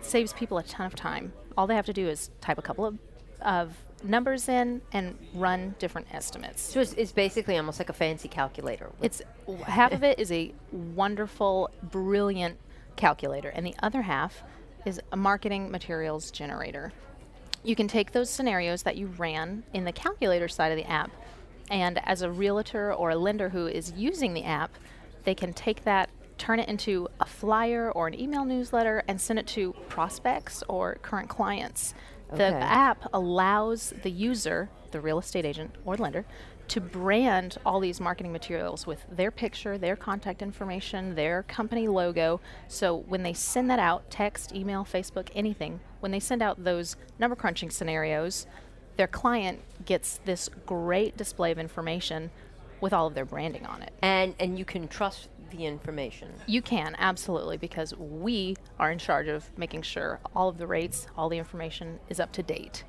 saves 0.01 0.33
people 0.33 0.59
a 0.59 0.63
ton 0.63 0.87
of 0.87 0.95
time. 0.95 1.33
All 1.57 1.67
they 1.67 1.75
have 1.75 1.87
to 1.87 1.93
do 1.93 2.09
is 2.09 2.31
type 2.41 2.59
a 2.59 2.63
couple 2.63 2.87
of, 2.87 2.99
of 3.41 3.75
numbers 4.03 4.49
in 4.49 4.83
and 4.93 5.19
run 5.35 5.75
different 5.79 6.07
estimates. 6.13 6.63
So 6.63 6.81
it's, 6.81 6.93
it's 6.95 7.13
basically 7.13 7.57
almost 7.57 7.79
like 7.79 7.89
a 7.89 7.95
fancy 7.95 8.29
calculator. 8.29 8.91
It's 9.03 9.23
half 9.65 9.93
of 9.93 10.05
it 10.05 10.19
is 10.19 10.31
a 10.31 10.53
wonderful, 10.71 11.71
brilliant 11.83 12.59
calculator, 12.97 13.49
and 13.49 13.67
the 13.67 13.75
other 13.83 14.03
half 14.03 14.43
is 14.85 15.01
a 15.13 15.17
marketing 15.17 15.71
materials 15.71 16.31
generator. 16.31 16.93
You 17.65 17.75
can 17.75 17.89
take 17.89 18.13
those 18.13 18.31
scenarios 18.31 18.83
that 18.85 18.97
you 18.97 19.07
ran 19.07 19.65
in 19.73 19.85
the 19.85 19.93
calculator 19.93 20.49
side 20.49 20.73
of 20.73 20.79
the 20.79 20.89
app, 20.91 21.11
and 21.71 22.01
as 22.07 22.23
a 22.23 22.31
realtor 22.31 22.93
or 22.93 23.11
a 23.11 23.17
lender 23.17 23.49
who 23.49 23.67
is 23.67 23.93
using 23.97 24.35
the 24.35 24.45
app, 24.45 24.71
they 25.25 25.35
can 25.35 25.53
take 25.53 25.85
that 25.85 26.09
turn 26.39 26.61
it 26.61 26.69
into 26.69 27.09
a 27.21 27.25
flyer 27.25 27.91
or 27.91 28.07
an 28.07 28.19
email 28.19 28.45
newsletter 28.45 29.03
and 29.09 29.21
send 29.21 29.39
it 29.39 29.47
to 29.47 29.73
prospects 29.89 30.63
or 30.69 30.97
current 31.03 31.29
clients. 31.29 31.95
The 32.31 32.49
Okay. 32.49 32.61
app 32.61 33.09
allows 33.13 33.95
the 34.03 34.11
user, 34.11 34.69
the 34.91 35.01
real 35.01 35.19
estate 35.19 35.45
agent 35.45 35.75
or 35.85 35.97
lender, 35.97 36.25
to 36.69 36.81
brand 36.81 37.59
all 37.65 37.79
these 37.79 38.01
marketing 38.01 38.33
materials 38.33 38.87
with 38.87 39.07
their 39.09 39.31
picture, 39.31 39.79
their 39.79 39.95
contact 39.95 40.43
information, 40.43 41.15
their 41.15 41.45
company 41.45 41.87
logo. 41.87 42.41
So 42.67 42.97
when 42.97 43.23
they 43.23 43.33
send 43.33 43.71
that 43.71 43.79
out, 43.79 44.11
text, 44.11 44.53
email, 44.53 44.85
Facebook, 44.85 45.29
anything, 45.35 45.79
when 46.01 46.11
they 46.11 46.19
send 46.19 46.43
out 46.43 46.65
those 46.65 46.97
number 47.21 47.37
crunching 47.37 47.71
scenarios, 47.71 48.47
their 48.97 49.07
client 49.07 49.61
gets 49.85 50.19
this 50.25 50.49
great 50.67 51.17
display 51.17 51.53
of 51.53 51.59
information 51.59 52.31
with 52.81 52.93
all 52.93 53.07
of 53.07 53.15
their 53.15 53.25
branding 53.25 53.65
on 53.65 53.83
it. 53.83 53.93
And 54.03 54.35
and 54.41 54.59
you 54.59 54.65
can 54.65 54.89
trust 54.89 55.29
the 55.57 55.67
information. 55.67 56.33
You 56.47 56.63
can, 56.63 56.95
absolutely, 56.99 57.57
because 57.57 57.95
we 57.97 58.57
are 58.79 58.91
in 58.91 58.99
charge 58.99 59.29
of 59.29 59.47
making 59.57 59.83
sure 59.83 60.21
all 60.35 60.49
of 60.49 60.59
the 60.59 60.67
rates, 60.67 61.07
all 61.17 61.29
the 61.29 61.39
information 61.39 61.99
is 62.09 62.21
up 62.21 62.33
to 62.33 62.43
date. 62.43 62.85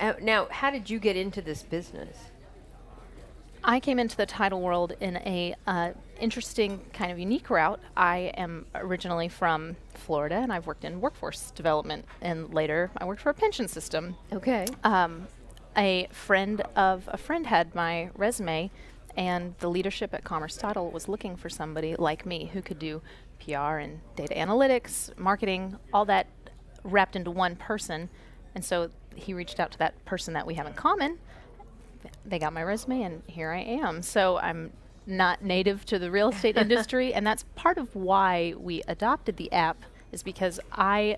Uh, 0.00 0.14
now, 0.20 0.48
how 0.50 0.70
did 0.70 0.90
you 0.90 0.98
get 0.98 1.16
into 1.16 1.40
this 1.40 1.62
business? 1.62 2.16
I 3.64 3.80
came 3.80 3.98
into 3.98 4.16
the 4.16 4.26
title 4.26 4.60
world 4.60 4.94
in 5.00 5.16
a 5.18 5.54
uh, 5.66 5.90
interesting 6.20 6.80
kind 6.92 7.10
of 7.10 7.18
unique 7.18 7.50
route. 7.50 7.80
I 7.96 8.32
am 8.36 8.66
originally 8.74 9.28
from 9.28 9.76
Florida, 9.94 10.36
and 10.36 10.52
I've 10.52 10.66
worked 10.66 10.84
in 10.84 11.00
workforce 11.00 11.50
development, 11.50 12.04
and 12.20 12.52
later 12.54 12.90
I 12.96 13.04
worked 13.04 13.20
for 13.20 13.30
a 13.30 13.34
pension 13.34 13.68
system. 13.68 14.16
Okay. 14.32 14.66
Um, 14.84 15.26
a 15.76 16.08
friend 16.12 16.62
of 16.76 17.08
a 17.12 17.16
friend 17.16 17.46
had 17.46 17.74
my 17.74 18.10
resume, 18.14 18.70
and 19.18 19.56
the 19.58 19.68
leadership 19.68 20.14
at 20.14 20.22
Commerce 20.22 20.56
Title 20.56 20.92
was 20.92 21.08
looking 21.08 21.36
for 21.36 21.48
somebody 21.48 21.96
like 21.96 22.24
me 22.24 22.50
who 22.52 22.62
could 22.62 22.78
do 22.78 23.02
PR 23.44 23.78
and 23.78 24.00
data 24.14 24.32
analytics, 24.34 25.16
marketing, 25.18 25.76
all 25.92 26.04
that 26.04 26.28
wrapped 26.84 27.16
into 27.16 27.32
one 27.32 27.56
person. 27.56 28.08
And 28.54 28.64
so 28.64 28.90
he 29.16 29.34
reached 29.34 29.58
out 29.58 29.72
to 29.72 29.78
that 29.78 30.02
person 30.04 30.34
that 30.34 30.46
we 30.46 30.54
have 30.54 30.68
in 30.68 30.72
common. 30.74 31.18
They 32.24 32.38
got 32.38 32.52
my 32.52 32.62
resume, 32.62 33.02
and 33.02 33.22
here 33.26 33.50
I 33.50 33.58
am. 33.58 34.02
So 34.02 34.38
I'm 34.38 34.72
not 35.04 35.42
native 35.42 35.84
to 35.86 35.98
the 35.98 36.12
real 36.12 36.28
estate 36.28 36.56
industry, 36.64 37.12
and 37.12 37.26
that's 37.26 37.44
part 37.56 37.76
of 37.76 37.96
why 37.96 38.54
we 38.56 38.82
adopted 38.86 39.36
the 39.36 39.50
app, 39.50 39.78
is 40.12 40.22
because 40.22 40.60
I 40.70 41.16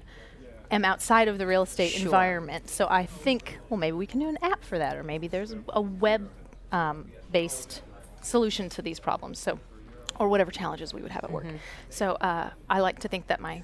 am 0.70 0.86
outside 0.86 1.28
of 1.28 1.36
the 1.36 1.46
real 1.46 1.64
estate 1.64 1.90
Sure. 1.92 2.06
environment. 2.06 2.70
So 2.70 2.86
I 2.88 3.04
think, 3.04 3.58
well, 3.68 3.76
maybe 3.78 3.96
we 3.98 4.06
can 4.06 4.20
do 4.20 4.28
an 4.30 4.38
app 4.40 4.64
for 4.64 4.78
that, 4.78 4.96
or 4.96 5.02
maybe 5.02 5.28
there's 5.28 5.54
a 5.68 5.82
web 5.82 6.30
um, 6.72 7.10
based 7.30 7.82
solution 8.20 8.68
to 8.70 8.82
these 8.82 9.00
problems. 9.00 9.38
So, 9.38 9.58
or 10.18 10.28
whatever 10.28 10.50
challenges 10.50 10.92
we 10.92 11.00
would 11.00 11.12
have 11.12 11.24
at 11.24 11.32
work. 11.32 11.46
So 11.88 12.12
uh, 12.12 12.50
I 12.68 12.80
like 12.80 12.98
to 13.00 13.08
think 13.08 13.26
that 13.28 13.40
my 13.40 13.62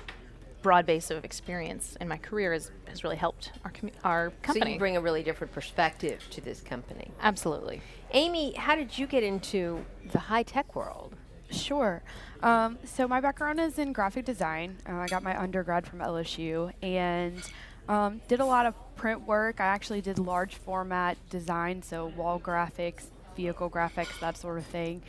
broad 0.63 0.87
base 0.87 1.11
of 1.11 1.25
experience 1.25 1.97
in 2.01 2.09
my 2.09 2.17
career 2.17 2.53
has, 2.53 2.71
has 2.89 3.05
really 3.05 3.17
helped 3.17 3.53
our, 3.65 3.71
commu- 3.71 3.93
our 4.03 4.31
company. 4.43 4.65
So 4.65 4.73
you 4.73 4.79
bring 4.79 4.97
a 4.97 5.01
really 5.01 5.23
different 5.23 5.53
perspective 5.53 6.25
to 6.31 6.41
this 6.41 6.61
company. 6.61 7.11
Absolutely. 7.21 7.83
Amy, 8.13 8.53
how 8.55 8.75
did 8.75 8.99
you 8.99 9.07
get 9.07 9.23
into 9.23 9.85
the 10.11 10.19
high 10.19 10.43
tech 10.43 10.75
world? 10.75 11.15
Sure. 11.51 12.03
Um, 12.43 12.79
so 12.85 13.07
my 13.07 13.21
background 13.21 13.61
is 13.61 13.79
in 13.79 13.93
graphic 13.93 14.25
design. 14.25 14.79
Uh, 14.89 14.95
I 14.95 15.07
got 15.07 15.23
my 15.23 15.41
undergrad 15.41 15.87
from 15.87 16.01
LSU 16.01 16.73
and 16.83 17.41
um, 17.89 18.21
did 18.27 18.41
a 18.41 18.45
lot 18.45 18.67
of 18.67 18.75
print 18.97 19.27
work. 19.27 19.61
I 19.61 19.67
actually 19.67 20.01
did 20.01 20.19
large 20.19 20.57
format 20.57 21.17
design, 21.31 21.83
so 21.83 22.07
wall 22.07 22.41
graphics, 22.41 23.05
vehicle 23.37 23.71
graphics, 23.71 24.19
that 24.21 24.37
sort 24.37 24.59
of 24.59 24.67
thing. 24.67 25.03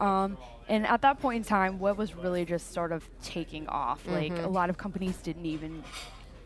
Um, 0.00 0.36
and 0.68 0.86
at 0.86 1.02
that 1.02 1.20
point 1.20 1.36
in 1.38 1.44
time, 1.44 1.78
web 1.78 1.96
was 1.96 2.14
really 2.14 2.44
just 2.44 2.72
sort 2.72 2.92
of 2.92 3.08
taking 3.22 3.66
off. 3.68 4.06
Like 4.06 4.32
a 4.44 4.48
lot 4.48 4.70
of 4.70 4.76
companies 4.76 5.16
didn't 5.16 5.46
even 5.46 5.82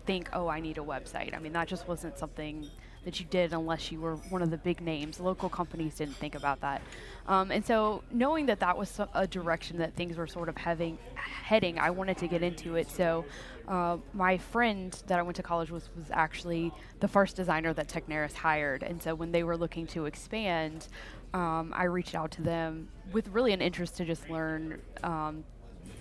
think, 0.06 0.28
oh, 0.32 0.48
I 0.48 0.60
need 0.60 0.78
a 0.78 0.82
website. 0.82 1.34
I 1.34 1.38
mean, 1.38 1.52
that 1.52 1.68
just 1.68 1.88
wasn't 1.88 2.18
something 2.18 2.68
that 3.04 3.18
you 3.18 3.26
did 3.26 3.52
unless 3.52 3.90
you 3.90 4.00
were 4.00 4.16
one 4.16 4.42
of 4.42 4.50
the 4.50 4.56
big 4.58 4.80
names. 4.80 5.18
Local 5.20 5.48
companies 5.48 5.96
didn't 5.96 6.16
think 6.16 6.34
about 6.34 6.60
that. 6.60 6.82
Um, 7.26 7.50
and 7.50 7.64
so, 7.64 8.02
knowing 8.10 8.46
that 8.46 8.60
that 8.60 8.76
was 8.76 9.00
a 9.14 9.26
direction 9.26 9.78
that 9.78 9.94
things 9.94 10.16
were 10.16 10.26
sort 10.26 10.48
of 10.48 10.56
having, 10.56 10.98
heading, 11.14 11.78
I 11.78 11.90
wanted 11.90 12.18
to 12.18 12.28
get 12.28 12.42
into 12.42 12.76
it. 12.76 12.90
So, 12.90 13.24
uh, 13.68 13.98
my 14.12 14.38
friend 14.38 14.96
that 15.06 15.18
I 15.18 15.22
went 15.22 15.36
to 15.36 15.42
college 15.42 15.70
with 15.70 15.88
was 15.96 16.06
actually 16.10 16.72
the 17.00 17.08
first 17.08 17.36
designer 17.36 17.72
that 17.74 17.88
Techneris 17.88 18.34
hired. 18.34 18.82
And 18.82 19.02
so, 19.02 19.14
when 19.14 19.32
they 19.32 19.42
were 19.42 19.56
looking 19.56 19.86
to 19.88 20.06
expand, 20.06 20.88
um, 21.34 21.72
I 21.74 21.84
reached 21.84 22.14
out 22.14 22.30
to 22.32 22.42
them 22.42 22.88
with 23.12 23.28
really 23.28 23.52
an 23.52 23.62
interest 23.62 23.96
to 23.98 24.04
just 24.04 24.28
learn 24.28 24.80
um, 25.02 25.44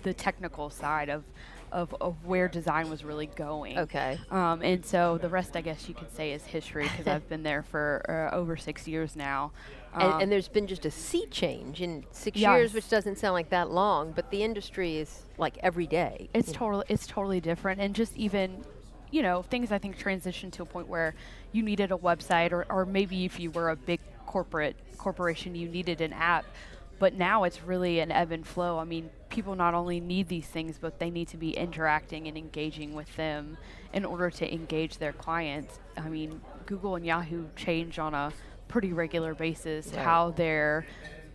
the 0.02 0.12
technical 0.12 0.70
side 0.70 1.08
of, 1.08 1.24
of, 1.72 1.94
of 2.00 2.14
where 2.26 2.48
design 2.48 2.90
was 2.90 3.02
really 3.04 3.26
going. 3.26 3.78
Okay. 3.78 4.18
Um, 4.30 4.62
and 4.62 4.84
so 4.84 5.18
the 5.18 5.28
rest, 5.28 5.56
I 5.56 5.62
guess 5.62 5.88
you 5.88 5.94
could 5.94 6.14
say, 6.14 6.32
is 6.32 6.44
history 6.44 6.84
because 6.84 7.06
I've 7.06 7.28
been 7.28 7.42
there 7.42 7.62
for 7.62 8.04
uh, 8.32 8.36
over 8.36 8.56
six 8.56 8.86
years 8.86 9.16
now. 9.16 9.50
And, 9.94 10.02
Um, 10.02 10.20
and 10.20 10.32
there's 10.32 10.48
been 10.48 10.66
just 10.66 10.84
a 10.86 10.90
sea 10.90 11.26
change 11.30 11.80
in 11.80 12.04
six 12.12 12.38
Yes. 12.38 12.56
years, 12.58 12.74
which 12.74 12.88
doesn't 12.88 13.18
sound 13.18 13.34
like 13.34 13.48
that 13.50 13.70
long, 13.70 14.12
but 14.12 14.30
the 14.30 14.42
industry 14.42 14.98
is 14.98 15.22
like 15.38 15.58
every 15.62 15.86
day. 15.86 16.28
it's 16.34 16.52
totally 16.52 16.84
it's 16.88 17.06
totally 17.06 17.40
different, 17.40 17.80
and 17.80 17.94
just 17.94 18.16
even 18.16 18.64
you 19.10 19.20
know 19.22 19.42
things 19.42 19.70
I 19.72 19.78
think 19.78 19.98
transitioned 19.98 20.52
to 20.52 20.62
a 20.62 20.66
point 20.66 20.88
where 20.88 21.14
you 21.52 21.62
needed 21.62 21.90
a 21.92 21.96
website, 21.96 22.52
or, 22.52 22.64
or 22.70 22.86
maybe 22.86 23.24
if 23.26 23.38
you 23.40 23.50
were 23.50 23.68
a 23.70 23.76
big 23.76 24.00
corporate 24.26 24.76
corporation, 24.96 25.54
you 25.54 25.68
needed 25.68 26.00
an 26.00 26.12
app. 26.14 26.44
But 26.98 27.14
now 27.14 27.44
it's 27.44 27.62
really 27.62 27.98
an 28.00 28.10
ebb 28.12 28.30
and 28.32 28.46
flow. 28.46 28.78
I 28.78 28.84
mean, 28.84 29.10
people 29.32 29.56
not 29.56 29.74
only 29.74 29.98
need 29.98 30.28
these 30.28 30.46
things, 30.46 30.78
but 30.78 30.98
they 30.98 31.10
need 31.10 31.26
to 31.28 31.36
be 31.36 31.50
interacting 31.56 32.28
and 32.28 32.36
engaging 32.36 32.94
with 32.94 33.16
them 33.16 33.56
in 33.92 34.04
order 34.04 34.30
to 34.30 34.52
engage 34.52 34.98
their 34.98 35.12
clients. 35.12 35.80
I 35.96 36.08
mean, 36.08 36.40
Google 36.66 36.96
and 36.96 37.04
Yahoo 37.04 37.46
change 37.56 37.98
on 37.98 38.14
a 38.14 38.32
pretty 38.68 38.92
regular 38.92 39.34
basis 39.34 39.88
Right. 39.88 40.04
how 40.04 40.30
they're 40.30 40.86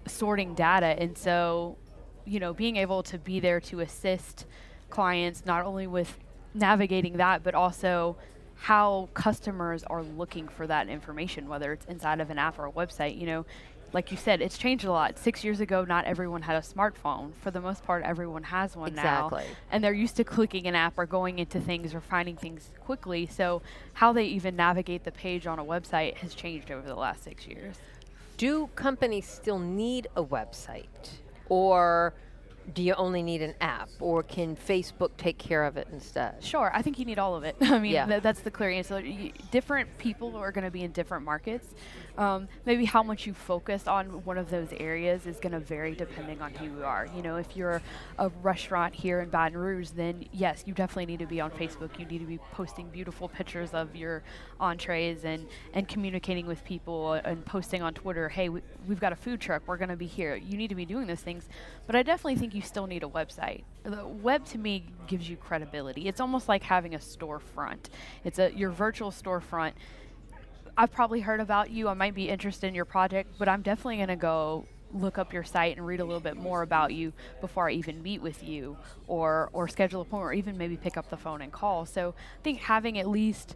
sorting 0.05 0.53
data. 0.53 0.95
And 0.97 1.17
so, 1.17 1.77
you 2.25 2.39
know, 2.39 2.53
being 2.53 2.77
able 2.77 3.03
to 3.03 3.17
be 3.17 3.39
there 3.39 3.59
to 3.61 3.79
assist 3.81 4.45
clients 4.89 5.45
not 5.45 5.65
only 5.65 5.87
with 5.87 6.17
navigating 6.53 7.17
that, 7.17 7.43
but 7.43 7.55
also 7.55 8.15
how 8.59 9.09
customers 9.13 9.83
are 9.83 10.03
looking 10.03 10.47
for 10.47 10.65
that 10.67 10.87
information, 10.87 11.47
whether 11.47 11.73
it's 11.73 11.85
inside 11.85 12.19
of 12.21 12.29
an 12.29 12.37
app 12.39 12.57
or 12.57 12.65
a 12.65 12.71
website. 12.71 13.19
You 13.19 13.25
know, 13.27 13.45
like 13.93 14.11
you 14.11 14.17
said, 14.17 14.41
it's 14.41 14.57
changed 14.57 14.85
a 14.85 14.91
lot. 14.91 15.17
Six 15.17 15.43
years 15.43 15.59
ago, 15.59 15.85
not 15.85 16.05
everyone 16.05 16.41
had 16.41 16.55
a 16.55 16.65
smartphone. 16.65 17.33
For 17.41 17.51
the 17.51 17.61
most 17.61 17.83
part, 17.83 18.03
everyone 18.03 18.43
has 18.43 18.75
one 18.75 18.93
now. 18.93 19.27
Exactly. 19.27 19.45
And 19.71 19.83
they're 19.83 19.93
used 19.93 20.17
to 20.17 20.23
clicking 20.23 20.67
an 20.67 20.75
app 20.75 20.97
or 20.97 21.05
going 21.05 21.39
into 21.39 21.59
things 21.59 21.93
or 21.93 22.01
finding 22.01 22.35
things 22.35 22.71
quickly. 22.83 23.25
So, 23.25 23.61
how 23.93 24.11
they 24.13 24.25
even 24.25 24.55
navigate 24.55 25.03
the 25.03 25.11
page 25.11 25.47
on 25.47 25.57
a 25.57 25.63
website 25.63 26.15
has 26.17 26.35
changed 26.35 26.69
over 26.69 26.87
the 26.87 26.95
last 26.95 27.23
six 27.23 27.47
years. 27.47 27.75
Do 28.37 28.69
companies 28.75 29.25
still 29.25 29.59
need 29.59 30.07
a 30.15 30.23
website? 30.23 30.85
Or 31.49 32.13
do 32.73 32.83
you 32.83 32.93
only 32.95 33.23
need 33.23 33.41
an 33.41 33.53
app? 33.61 33.89
Or 33.99 34.23
can 34.23 34.55
Facebook 34.55 35.11
take 35.17 35.37
care 35.37 35.63
of 35.63 35.77
it 35.77 35.87
instead? 35.91 36.43
Sure, 36.43 36.69
I 36.73 36.81
think 36.81 36.99
you 36.99 37.05
need 37.05 37.17
all 37.19 37.35
of 37.35 37.43
it. 37.43 37.55
I 37.61 37.79
mean, 37.79 37.91
Yeah. 37.93 38.05
tha- 38.05 38.19
that's 38.21 38.41
the 38.41 38.51
clear 38.51 38.69
answer. 38.71 38.95
Y- 38.95 39.31
different 39.51 39.97
people 39.97 40.35
are 40.35 40.51
going 40.51 40.65
to 40.65 40.71
be 40.71 40.83
in 40.83 40.91
different 40.91 41.23
markets. 41.23 41.67
Um, 42.17 42.47
maybe 42.65 42.85
how 42.85 43.03
much 43.03 43.27
you 43.27 43.33
focus 43.33 43.87
on 43.87 44.25
one 44.25 44.37
of 44.39 44.49
those 44.49 44.69
areas 44.79 45.27
is 45.27 45.37
going 45.39 45.51
to 45.53 45.59
vary 45.59 45.93
depending 45.93 46.41
on 46.41 46.51
who 46.55 46.65
you 46.65 46.83
are. 46.83 47.07
You 47.15 47.21
know, 47.21 47.35
if 47.37 47.55
you're 47.55 47.79
a 48.17 48.29
restaurant 48.41 48.95
here 48.95 49.19
in 49.21 49.29
Baton 49.29 49.55
Rouge, 49.57 49.91
then 49.91 50.25
yes, 50.31 50.63
you 50.65 50.73
definitely 50.73 51.05
need 51.05 51.19
to 51.19 51.27
be 51.27 51.39
on 51.39 51.51
Facebook. 51.51 51.97
You 51.99 52.05
need 52.05 52.19
to 52.19 52.25
be 52.25 52.39
posting 52.53 52.89
beautiful 52.89 53.29
pictures 53.29 53.73
of 53.73 53.95
your 53.95 54.23
entrees 54.59 55.23
and, 55.25 55.45
and 55.73 55.87
communicating 55.87 56.47
with 56.47 56.63
people 56.65 57.13
and 57.13 57.45
posting 57.45 57.81
on 57.83 57.93
Twitter, 57.93 58.29
hey, 58.29 58.49
we, 58.49 58.61
we've 58.87 58.99
got 58.99 59.13
a 59.13 59.15
food 59.15 59.39
truck, 59.39 59.61
we're 59.67 59.77
going 59.77 59.89
to 59.89 59.95
be 59.95 60.07
here. 60.07 60.35
You 60.35 60.57
need 60.57 60.69
to 60.69 60.75
be 60.75 60.85
doing 60.85 61.05
those 61.07 61.21
things. 61.21 61.47
But 61.85 61.95
I 61.95 62.01
definitely 62.03 62.35
think 62.37 62.55
you 62.57 62.63
still 62.63 62.87
need 62.87 63.03
a 63.03 63.07
website. 63.07 63.63
The 63.83 64.05
web 64.05 64.43
to 64.45 64.57
me 64.57 64.83
gives 65.05 65.29
you 65.29 65.37
credibility. 65.37 66.07
It's 66.07 66.19
almost 66.19 66.49
like 66.49 66.63
having 66.63 66.95
a 66.95 66.97
storefront. 66.97 67.85
It's 68.25 68.39
a 68.39 68.51
your 68.53 68.71
virtual 68.71 69.11
storefront. 69.11 69.73
I've 70.75 70.91
probably 70.91 71.21
heard 71.21 71.39
about 71.39 71.69
you. 71.69 71.87
I 71.87 71.93
might 71.93 72.15
be 72.15 72.27
interested 72.29 72.67
in 72.67 72.75
your 72.75 72.85
project, 72.85 73.35
but 73.37 73.47
I'm 73.47 73.61
definitely 73.61 73.97
going 73.97 74.09
to 74.09 74.15
go 74.15 74.65
look 74.93 75.17
up 75.17 75.33
your 75.33 75.43
site 75.43 75.77
and 75.77 75.85
read 75.85 75.99
a 75.99 76.05
little 76.05 76.21
bit 76.21 76.37
more 76.37 76.61
about 76.61 76.93
you 76.93 77.13
before 77.41 77.69
I 77.69 77.73
even 77.73 78.01
meet 78.01 78.21
with 78.21 78.43
you 78.43 78.77
or 79.07 79.49
or 79.53 79.67
schedule 79.67 79.99
a 79.99 80.03
appointment 80.03 80.29
or 80.29 80.33
even 80.33 80.57
maybe 80.57 80.77
pick 80.77 80.97
up 80.97 81.09
the 81.09 81.17
phone 81.17 81.41
and 81.41 81.51
call. 81.51 81.85
So 81.85 82.15
I 82.39 82.41
think 82.43 82.59
having 82.59 82.97
at 82.97 83.07
least 83.07 83.55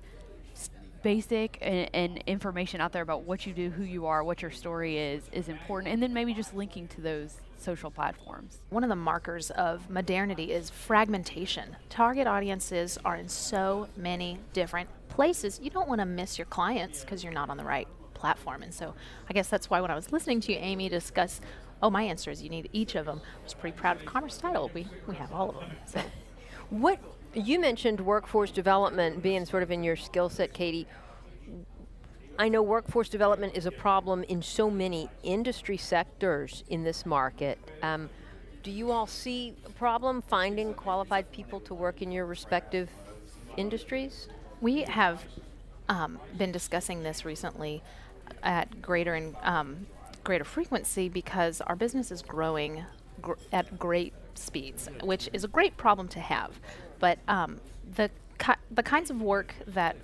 basic 1.02 1.58
and, 1.62 1.90
and 1.94 2.24
information 2.28 2.80
out 2.80 2.92
there 2.92 3.02
about 3.02 3.24
what 3.24 3.48
you 3.48 3.54
do, 3.54 3.72
who 3.72 3.84
you 3.84 4.06
are, 4.06 4.24
what 4.24 4.44
your 4.44 4.52
story 4.52 5.00
is 5.00 5.24
is 5.32 5.50
important 5.50 5.92
and 5.92 6.04
then 6.04 6.14
maybe 6.14 6.34
just 6.34 6.54
linking 6.54 6.88
to 6.90 7.02
those 7.02 7.38
social 7.62 7.92
platforms. 7.92 8.62
One 8.70 8.84
of 8.84 8.90
the 8.90 8.96
markers 8.96 9.52
of 9.52 9.90
modernity 9.90 10.52
is 10.52 10.70
fragmentation. 10.70 11.76
Target 11.90 12.28
audiences 12.28 12.98
are 13.06 13.16
in 13.16 13.30
so 13.30 13.88
many 13.96 14.40
different 14.54 14.90
places. 15.10 15.60
You 15.62 15.70
don't 15.70 15.88
want 15.88 16.00
to 16.00 16.06
miss 16.06 16.38
your 16.38 16.46
clients 16.46 17.02
because 17.02 17.24
you're 17.24 17.34
not 17.34 17.50
on 17.50 17.58
the 17.58 17.64
right 17.64 17.88
platform. 18.14 18.64
And 18.64 18.74
so 18.74 18.94
I 19.30 19.34
guess 19.34 19.48
that's 19.48 19.70
why 19.70 19.82
when 19.82 19.92
I 19.92 19.96
was 19.96 20.12
listening 20.12 20.40
to 20.42 20.54
you, 20.54 20.60
Amy, 20.60 20.90
discuss, 20.90 21.42
oh, 21.82 21.90
my 21.90 22.04
answer 22.04 22.32
is 22.32 22.42
you 22.42 22.50
need 22.50 22.70
each 22.72 22.96
of 22.96 23.06
them. 23.06 23.22
I 23.24 23.44
was 23.44 23.54
pretty 23.54 23.78
proud 23.78 23.98
of 23.98 24.06
Commerce 24.06 24.38
Title. 24.38 24.70
We, 24.74 24.88
we 25.08 25.16
have 25.16 25.32
all 25.32 25.50
of 25.50 25.56
them. 25.56 25.72
So 25.86 26.02
What 26.72 27.00
you 27.34 27.60
mentioned 27.60 28.00
workforce 28.00 28.50
development 28.50 29.22
being 29.22 29.46
sort 29.46 29.62
of 29.62 29.72
in 29.72 29.84
your 29.84 29.98
skill 29.98 30.30
set, 30.30 30.54
Katie. 30.54 30.88
I 32.42 32.50
know 32.50 32.64
workforce 32.64 33.08
development 33.08 33.56
is 33.56 33.68
a 33.68 33.72
problem 33.72 34.24
in 34.24 34.42
so 34.42 34.72
many 34.72 35.08
industry 35.22 35.78
sectors 35.78 36.64
in 36.70 36.84
this 36.84 37.06
market. 37.06 37.60
Um, 37.84 38.10
do 38.64 38.72
you 38.72 38.90
all 38.90 39.06
see 39.06 39.54
a 39.64 39.70
problem 39.70 40.24
finding 40.24 40.74
qualified 40.74 41.32
people 41.32 41.60
to 41.60 41.76
work 41.76 42.02
in 42.02 42.12
your 42.12 42.26
respective 42.26 42.90
industries? 43.58 44.28
We 44.60 44.82
have 44.82 45.24
um, 45.88 46.20
been 46.36 46.52
discussing 46.52 47.04
this 47.04 47.26
recently 47.26 47.84
at 48.42 48.82
greater 48.82 49.14
and 49.14 49.36
um, 49.44 49.86
greater 50.24 50.44
frequency 50.44 51.10
because 51.10 51.62
our 51.62 51.76
business 51.76 52.10
is 52.10 52.24
growing 52.24 52.84
gr- 53.22 53.34
at 53.52 53.78
great 53.78 54.16
speeds, 54.34 54.90
which 55.04 55.30
is 55.32 55.44
a 55.44 55.48
great 55.48 55.78
problem 55.78 56.08
to 56.08 56.20
have. 56.20 56.60
But 56.98 57.20
um, 57.28 57.62
the 57.98 58.10
ki- 58.40 58.62
the 58.72 58.82
kinds 58.82 59.12
of 59.12 59.22
work 59.22 59.54
that 59.68 59.96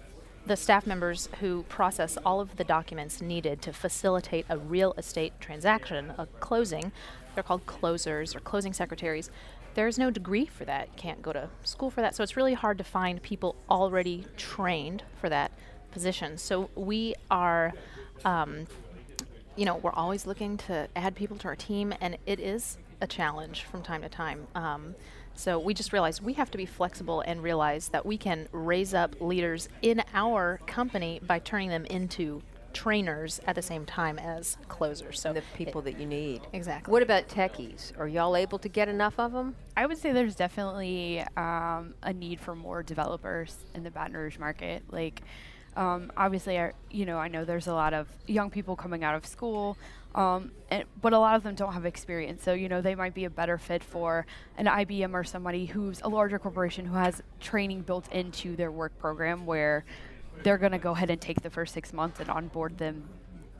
the 0.47 0.55
staff 0.55 0.87
members 0.87 1.29
who 1.39 1.63
process 1.63 2.17
all 2.25 2.39
of 2.39 2.55
the 2.55 2.63
documents 2.63 3.21
needed 3.21 3.61
to 3.61 3.73
facilitate 3.73 4.45
a 4.49 4.57
real 4.57 4.93
estate 4.97 5.33
transaction, 5.39 6.13
a 6.17 6.25
closing, 6.39 6.91
they're 7.35 7.43
called 7.43 7.65
closers 7.65 8.35
or 8.35 8.39
closing 8.39 8.73
secretaries. 8.73 9.29
There's 9.75 9.99
no 9.99 10.09
degree 10.09 10.45
for 10.45 10.65
that. 10.65 10.87
You 10.87 10.93
can't 10.97 11.21
go 11.21 11.33
to 11.33 11.49
school 11.63 11.91
for 11.91 12.01
that. 12.01 12.15
So 12.15 12.23
it's 12.23 12.35
really 12.35 12.55
hard 12.55 12.77
to 12.79 12.83
find 12.83 13.21
people 13.21 13.55
already 13.69 14.25
trained 14.37 15.03
for 15.21 15.29
that 15.29 15.51
position. 15.91 16.37
So 16.37 16.69
we 16.75 17.13
are, 17.29 17.73
um, 18.25 18.65
you 19.55 19.65
know, 19.65 19.75
we're 19.75 19.91
always 19.91 20.25
looking 20.25 20.57
to 20.57 20.87
add 20.95 21.13
people 21.13 21.37
to 21.37 21.47
our 21.47 21.55
team, 21.55 21.93
and 22.01 22.17
it 22.25 22.39
is 22.39 22.77
a 23.01 23.07
challenge 23.07 23.65
from 23.65 23.83
time 23.83 24.01
to 24.01 24.09
time. 24.09 24.47
Um, 24.55 24.95
So 25.37 25.59
we 25.59 25.75
just 25.75 25.93
realized 25.93 26.23
we 26.23 26.33
have 26.33 26.49
to 26.51 26.57
be 26.57 26.65
flexible 26.65 27.21
and 27.21 27.43
realize 27.43 27.89
that 27.89 28.05
we 28.05 28.17
can 28.17 28.47
raise 28.51 28.95
up 28.95 29.15
leaders 29.21 29.69
in 29.83 30.03
our 30.15 30.59
company 30.65 31.21
by 31.25 31.37
turning 31.37 31.69
them 31.69 31.85
into 31.85 32.41
trainers 32.73 33.39
at 33.45 33.55
the 33.55 33.61
same 33.61 33.85
time 33.85 34.17
as 34.17 34.57
closers. 34.67 35.19
So 35.19 35.33
the 35.33 35.43
people 35.55 35.81
that 35.83 35.99
you 35.99 36.07
need. 36.07 36.41
Exactly. 36.53 36.91
What 36.91 37.03
about 37.03 37.27
techies? 37.27 37.97
Are 37.99 38.07
y'all 38.07 38.35
able 38.35 38.57
to 38.59 38.67
get 38.67 38.89
enough 38.89 39.19
of 39.19 39.31
them? 39.31 39.55
I 39.75 39.85
would 39.85 39.99
say 39.99 40.11
there's 40.11 40.35
definitely 40.35 41.23
um, 41.37 41.93
a 42.01 42.13
need 42.13 42.39
for 42.39 42.55
more 42.55 42.81
developers 42.81 43.57
in 43.75 43.83
the 43.83 43.91
Baton 43.91 44.17
Rouge 44.17 44.39
market. 44.39 44.83
Like, 44.91 45.21
um, 45.75 46.11
obviously, 46.17 46.59
I, 46.59 46.71
you 46.89 47.05
know, 47.05 47.19
I 47.19 47.27
know 47.27 47.45
there's 47.45 47.67
a 47.67 47.73
lot 47.73 47.93
of 47.93 48.07
young 48.25 48.49
people 48.49 48.75
coming 48.75 49.03
out 49.03 49.13
of 49.13 49.25
school, 49.25 49.77
um, 50.17 50.51
and, 50.71 50.85
but 50.99 51.13
a 51.13 51.19
lot 51.19 51.35
of 51.35 51.43
them 51.43 51.53
don't 51.53 51.73
have 51.73 51.85
experience. 51.85 52.43
So, 52.43 52.53
you 52.53 52.67
know, 52.67 52.81
they 52.81 52.95
might 52.95 53.13
be 53.13 53.25
a 53.25 53.29
better 53.29 53.59
fit 53.59 53.83
for 53.83 54.25
an 54.57 54.65
IBM 54.65 55.13
or 55.13 55.23
somebody 55.23 55.67
who's 55.67 56.01
a 56.01 56.09
larger 56.09 56.39
corporation 56.39 56.87
who 56.87 56.95
has 56.95 57.21
training 57.39 57.81
built 57.81 58.11
into 58.11 58.55
their 58.55 58.71
work 58.71 58.97
program 58.97 59.45
where 59.45 59.85
they're 60.41 60.57
going 60.57 60.71
to 60.71 60.79
go 60.79 60.91
ahead 60.91 61.11
and 61.11 61.21
take 61.21 61.41
the 61.43 61.51
first 61.51 61.71
six 61.71 61.93
months 61.93 62.19
and 62.19 62.29
onboard 62.31 62.79
them 62.79 63.07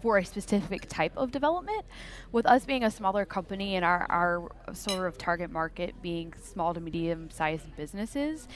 for 0.02 0.18
a 0.18 0.26
specific 0.26 0.90
type 0.90 1.12
of 1.16 1.32
development. 1.32 1.86
With 2.32 2.48
us 2.48 2.66
being 2.66 2.84
a 2.84 2.90
smaller 2.90 3.24
company 3.24 3.76
and 3.76 3.86
our, 3.86 4.08
our 4.10 4.50
sort 4.74 5.08
of 5.08 5.16
target 5.16 5.52
market 5.52 6.02
being 6.02 6.34
small 6.42 6.74
to 6.74 6.80
medium 6.80 7.30
sized 7.30 7.76
businesses, 7.76 8.48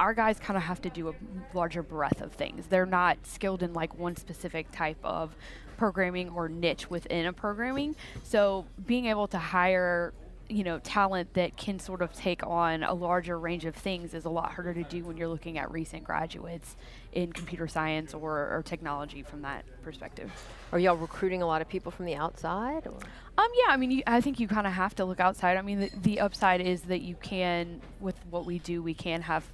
our 0.00 0.14
guys 0.14 0.40
kind 0.40 0.56
of 0.56 0.64
have 0.64 0.82
to 0.82 0.90
do 0.90 1.08
a 1.08 1.14
larger 1.54 1.84
breadth 1.84 2.20
of 2.20 2.32
things. 2.32 2.66
They're 2.66 2.86
not 2.86 3.18
skilled 3.24 3.62
in 3.62 3.72
like 3.72 3.96
one 3.96 4.16
specific 4.16 4.72
type 4.72 4.98
of 5.04 5.36
programming 5.76 6.30
or 6.30 6.48
niche 6.48 6.90
within 6.90 7.26
a 7.26 7.32
programming. 7.32 7.96
So 8.22 8.66
being 8.86 9.06
able 9.06 9.26
to 9.28 9.38
hire 9.38 10.12
you 10.48 10.62
know 10.62 10.78
talent 10.80 11.32
that 11.34 11.56
can 11.56 11.78
sort 11.78 12.02
of 12.02 12.12
take 12.12 12.46
on 12.46 12.82
a 12.82 12.94
larger 12.94 13.38
range 13.38 13.64
of 13.64 13.74
things 13.74 14.14
is 14.14 14.24
a 14.24 14.28
lot 14.28 14.52
harder 14.52 14.72
to 14.74 14.84
do 14.84 15.04
when 15.04 15.16
you're 15.16 15.28
looking 15.28 15.58
at 15.58 15.70
recent 15.70 16.04
graduates 16.04 16.76
in 17.12 17.32
computer 17.32 17.66
science 17.66 18.14
or, 18.14 18.54
or 18.54 18.62
technology 18.64 19.22
from 19.22 19.42
that 19.42 19.64
perspective. 19.82 20.30
Are 20.72 20.78
y'all 20.78 20.96
recruiting 20.96 21.42
a 21.42 21.46
lot 21.46 21.62
of 21.62 21.68
people 21.68 21.90
from 21.90 22.04
the 22.04 22.14
outside? 22.14 22.86
Or? 22.86 22.98
Um, 23.38 23.48
yeah, 23.54 23.72
I 23.72 23.76
mean, 23.76 23.90
you, 23.90 24.02
I 24.06 24.20
think 24.20 24.38
you 24.38 24.48
kind 24.48 24.66
of 24.66 24.72
have 24.72 24.94
to 24.96 25.04
look 25.04 25.20
outside. 25.20 25.56
I 25.56 25.62
mean, 25.62 25.80
the, 25.80 25.90
the, 26.02 26.20
upside 26.20 26.60
is 26.60 26.82
that 26.82 27.00
you 27.00 27.14
can, 27.16 27.80
with 28.00 28.16
what 28.30 28.44
we 28.44 28.58
do, 28.58 28.82
we 28.82 28.94
can 28.94 29.22
have 29.22 29.44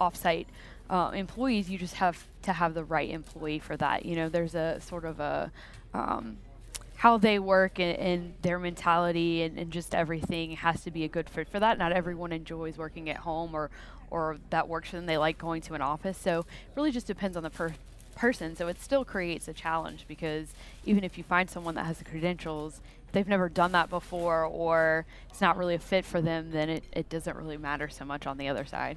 offsite 0.00 0.46
uh, 0.90 1.10
employees. 1.14 1.70
You 1.70 1.78
just 1.78 1.94
have 1.94 2.26
to 2.42 2.52
have 2.52 2.74
the 2.74 2.84
right 2.84 3.10
employee 3.10 3.58
for 3.58 3.76
that. 3.76 4.04
You 4.04 4.16
know, 4.16 4.28
there's 4.28 4.54
a 4.54 4.80
sort 4.80 5.04
of 5.04 5.20
a 5.20 5.50
um, 5.94 6.38
how 6.96 7.18
they 7.18 7.38
work 7.38 7.78
and, 7.78 7.96
and 7.98 8.34
their 8.42 8.58
mentality 8.58 9.42
and, 9.42 9.58
and, 9.58 9.70
just 9.70 9.94
everything 9.94 10.52
has 10.52 10.82
to 10.82 10.90
be 10.90 11.04
a 11.04 11.08
good 11.08 11.28
fit 11.28 11.48
for 11.48 11.60
that. 11.60 11.78
Not 11.78 11.92
everyone 11.92 12.32
enjoys 12.32 12.78
working 12.78 13.10
at 13.10 13.18
home 13.18 13.54
or, 13.54 13.70
or 14.10 14.38
that 14.50 14.66
works 14.66 14.90
for 14.90 14.96
them. 14.96 15.06
They 15.06 15.18
like 15.18 15.36
going 15.36 15.60
to 15.62 15.74
an 15.74 15.82
office. 15.82 16.16
So 16.16 16.40
it 16.40 16.46
really 16.74 16.90
just 16.90 17.06
depends 17.06 17.36
on 17.36 17.42
the 17.42 17.50
per- 17.50 17.74
person. 18.14 18.56
So 18.56 18.66
it 18.68 18.80
still 18.80 19.04
creates 19.04 19.46
a 19.46 19.52
challenge 19.52 20.06
because 20.08 20.48
even 20.86 21.04
if 21.04 21.18
you 21.18 21.24
find 21.24 21.50
someone 21.50 21.74
that 21.74 21.84
has 21.84 21.98
the 21.98 22.04
credentials, 22.04 22.80
they've 23.12 23.28
never 23.28 23.50
done 23.50 23.72
that 23.72 23.90
before 23.90 24.44
or 24.44 25.04
it's 25.28 25.42
not 25.42 25.58
really 25.58 25.74
a 25.74 25.78
fit 25.78 26.04
for 26.06 26.22
them, 26.22 26.50
then 26.50 26.70
it, 26.70 26.84
it 26.92 27.10
doesn't 27.10 27.36
really 27.36 27.58
matter 27.58 27.90
so 27.90 28.06
much 28.06 28.26
on 28.26 28.38
the 28.38 28.48
other 28.48 28.64
side. 28.64 28.96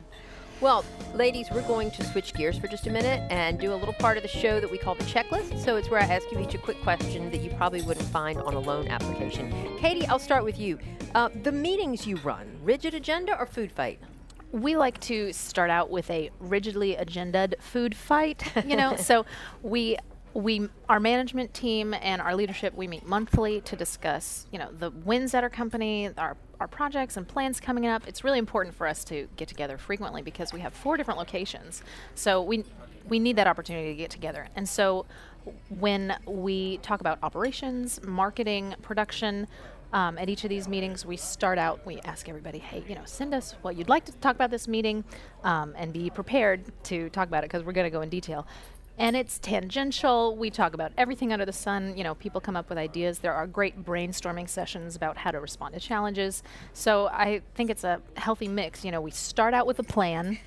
Well, 0.61 0.83
ladies, 1.13 1.47
we're 1.49 1.61
going 1.61 1.89
to 1.91 2.03
switch 2.03 2.33
gears 2.33 2.57
for 2.57 2.67
just 2.67 2.85
a 2.85 2.89
minute 2.89 3.21
and 3.31 3.57
do 3.57 3.73
a 3.73 3.75
little 3.75 3.93
part 3.93 4.17
of 4.17 4.23
the 4.23 4.29
show 4.29 4.59
that 4.59 4.69
we 4.69 4.77
call 4.77 4.93
the 4.93 5.05
checklist. 5.05 5.57
So 5.63 5.77
it's 5.77 5.89
where 5.89 6.01
I 6.01 6.03
ask 6.03 6.29
you 6.33 6.39
each 6.39 6.53
a 6.53 6.57
quick 6.57 6.81
question 6.81 7.31
that 7.31 7.39
you 7.39 7.49
probably 7.51 7.81
wouldn't 7.81 8.05
find 8.07 8.41
on 8.41 8.55
a 8.55 8.59
loan 8.59 8.89
application. 8.89 9.77
Katie, 9.77 10.05
I'll 10.07 10.19
start 10.19 10.43
with 10.43 10.59
you. 10.59 10.77
Uh, 11.15 11.29
the 11.43 11.51
meetings 11.53 12.05
you 12.05 12.17
run, 12.17 12.59
rigid 12.61 12.93
agenda 12.93 13.39
or 13.39 13.45
food 13.45 13.71
fight? 13.71 14.01
we 14.51 14.75
like 14.75 14.99
to 14.99 15.31
start 15.31 15.69
out 15.69 15.91
with 15.91 16.09
a 16.09 16.31
rigidly 16.39 16.95
agendaed 16.95 17.53
food 17.59 17.95
fight 17.95 18.43
you 18.65 18.75
know 18.75 18.95
so 18.97 19.23
we 19.61 19.95
we 20.33 20.69
our 20.87 20.99
management 20.99 21.53
team 21.53 21.93
and 21.93 22.21
our 22.21 22.35
leadership 22.35 22.75
we 22.75 22.87
meet 22.87 23.05
monthly 23.05 23.61
to 23.61 23.75
discuss 23.75 24.45
you 24.51 24.59
know 24.59 24.69
the 24.71 24.91
wins 24.91 25.33
at 25.33 25.43
our 25.43 25.49
company 25.49 26.09
our 26.17 26.37
our 26.59 26.67
projects 26.67 27.17
and 27.17 27.27
plans 27.27 27.59
coming 27.59 27.87
up. 27.87 28.07
It's 28.07 28.23
really 28.23 28.39
important 28.39 28.75
for 28.75 28.85
us 28.85 29.03
to 29.05 29.27
get 29.37 29.47
together 29.47 29.77
frequently 29.77 30.21
because 30.21 30.51
we 30.51 30.59
have 30.59 30.73
four 30.73 30.97
different 30.97 31.17
locations. 31.17 31.83
So 32.15 32.41
we 32.41 32.65
we 33.07 33.17
need 33.17 33.37
that 33.37 33.47
opportunity 33.47 33.89
to 33.89 33.95
get 33.95 34.09
together. 34.09 34.47
And 34.55 34.67
so 34.67 35.05
when 35.69 36.15
we 36.25 36.77
talk 36.79 36.99
about 36.99 37.17
operations 37.23 38.01
marketing 38.03 38.75
production 38.81 39.47
um, 39.93 40.19
at 40.19 40.29
each 40.29 40.43
of 40.43 40.49
these 40.49 40.67
meetings, 40.67 41.05
we 41.05 41.17
start 41.17 41.57
out, 41.57 41.83
we 41.87 41.99
ask 42.01 42.29
everybody, 42.29 42.59
hey, 42.59 42.83
you 42.87 42.93
know, 42.93 43.01
send 43.05 43.33
us 43.33 43.55
what 43.63 43.75
you'd 43.75 43.89
like 43.89 44.05
to 44.05 44.11
talk 44.11 44.35
about 44.35 44.51
this 44.51 44.67
meeting 44.67 45.03
um, 45.43 45.73
and 45.75 45.91
be 45.91 46.11
prepared 46.11 46.61
to 46.83 47.09
talk 47.09 47.27
about 47.27 47.43
it 47.43 47.49
because 47.49 47.63
we're 47.63 47.71
going 47.71 47.87
to 47.87 47.89
go 47.89 48.01
in 48.01 48.09
detail 48.09 48.45
and 48.99 49.15
it's 49.15 49.39
tangential. 49.39 50.35
We 50.35 50.49
talk 50.49 50.73
about 50.73 50.91
everything 50.97 51.31
under 51.31 51.45
the 51.45 51.53
sun. 51.53 51.97
You 51.97 52.03
know, 52.03 52.15
people 52.15 52.41
come 52.41 52.57
up 52.57 52.67
with 52.67 52.77
ideas. 52.77 53.19
There 53.19 53.33
are 53.33 53.47
great 53.47 53.83
brainstorming 53.83 54.49
sessions 54.49 54.97
about 54.97 55.17
how 55.17 55.31
to 55.31 55.39
respond 55.39 55.73
to 55.73 55.79
challenges. 55.79 56.43
So 56.73 57.07
I 57.07 57.41
think 57.55 57.69
it's 57.69 57.85
a 57.85 58.01
healthy 58.17 58.49
mix. 58.49 58.83
You 58.83 58.91
know, 58.91 58.99
we 58.99 59.11
start 59.11 59.53
out 59.53 59.65
with 59.65 59.79
a 59.79 59.83
plan. 59.83 60.37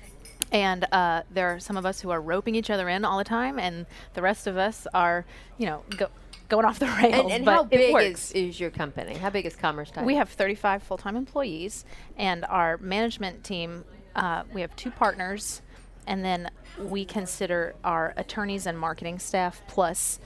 And 0.51 0.85
uh, 0.91 1.23
there 1.31 1.47
are 1.47 1.59
some 1.59 1.77
of 1.77 1.85
us 1.85 1.99
who 1.99 2.11
are 2.11 2.21
roping 2.21 2.53
each 2.53 2.69
other 2.69 2.87
in 2.87 3.03
all 3.05 3.17
the 3.17 3.23
time, 3.23 3.57
and 3.57 3.87
the 4.13 4.21
rest 4.21 4.45
of 4.45 4.55
us 4.55 4.85
are, 4.93 5.25
you 5.57 5.65
know, 5.65 5.83
go, 5.97 6.09
going 6.47 6.63
off 6.63 6.77
the 6.77 6.85
rails. 6.85 7.23
And, 7.23 7.31
and 7.31 7.45
but 7.45 7.51
how 7.53 7.63
big 7.63 7.95
is, 7.95 8.31
is, 8.33 8.59
your 8.59 8.69
company? 8.69 9.15
How 9.15 9.31
big 9.31 9.47
is 9.47 9.55
Commerce 9.55 9.89
Title? 9.89 10.05
We 10.05 10.13
have 10.15 10.29
35 10.29 10.83
full-time 10.83 11.15
employees, 11.15 11.85
and 12.17 12.45
our 12.45 12.77
management 12.77 13.43
team. 13.43 13.83
Uh, 14.15 14.43
we 14.53 14.61
have 14.61 14.75
two 14.75 14.91
partners 14.91 15.62
and 16.07 16.23
then 16.23 16.49
we 16.79 17.05
consider 17.05 17.75
our 17.83 18.13
attorneys 18.17 18.65
and 18.65 18.79
marketing 18.79 19.19
staff 19.19 19.61
plus 19.67 20.19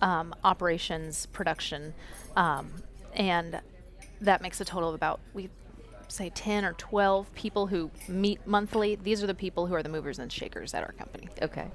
um, 0.00 0.34
operations, 0.44 1.26
production, 1.26 1.94
um, 2.36 2.72
and 3.14 3.60
that 4.20 4.42
makes 4.42 4.60
a 4.60 4.64
total 4.64 4.88
of 4.88 4.94
about 4.94 5.20
we 5.34 5.48
say 6.08 6.30
10 6.30 6.64
or 6.64 6.72
12 6.74 7.32
people 7.34 7.66
who 7.66 7.90
meet 8.08 8.46
monthly. 8.46 8.96
These 8.96 9.22
are 9.22 9.26
the 9.26 9.34
people 9.34 9.66
who 9.66 9.74
are 9.74 9.82
the 9.82 9.88
movers 9.88 10.18
and 10.18 10.30
shakers 10.30 10.74
at 10.74 10.82
our 10.82 10.92
company. 10.92 11.28
Okay. 11.40 11.70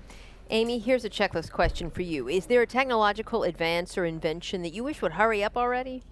Amy, 0.50 0.80
here's 0.80 1.04
a 1.04 1.10
checklist 1.10 1.52
question 1.52 1.90
for 1.90 2.04
you. 2.04 2.30
Is 2.30 2.46
there 2.46 2.62
a 2.62 2.68
technological 2.68 3.44
advance 3.44 3.98
or 3.98 4.06
invention 4.06 4.62
that 4.62 4.74
you 4.74 4.84
wish 4.84 5.02
would 5.02 5.14
hurry 5.14 5.44
up 5.44 5.58
already? 5.58 6.04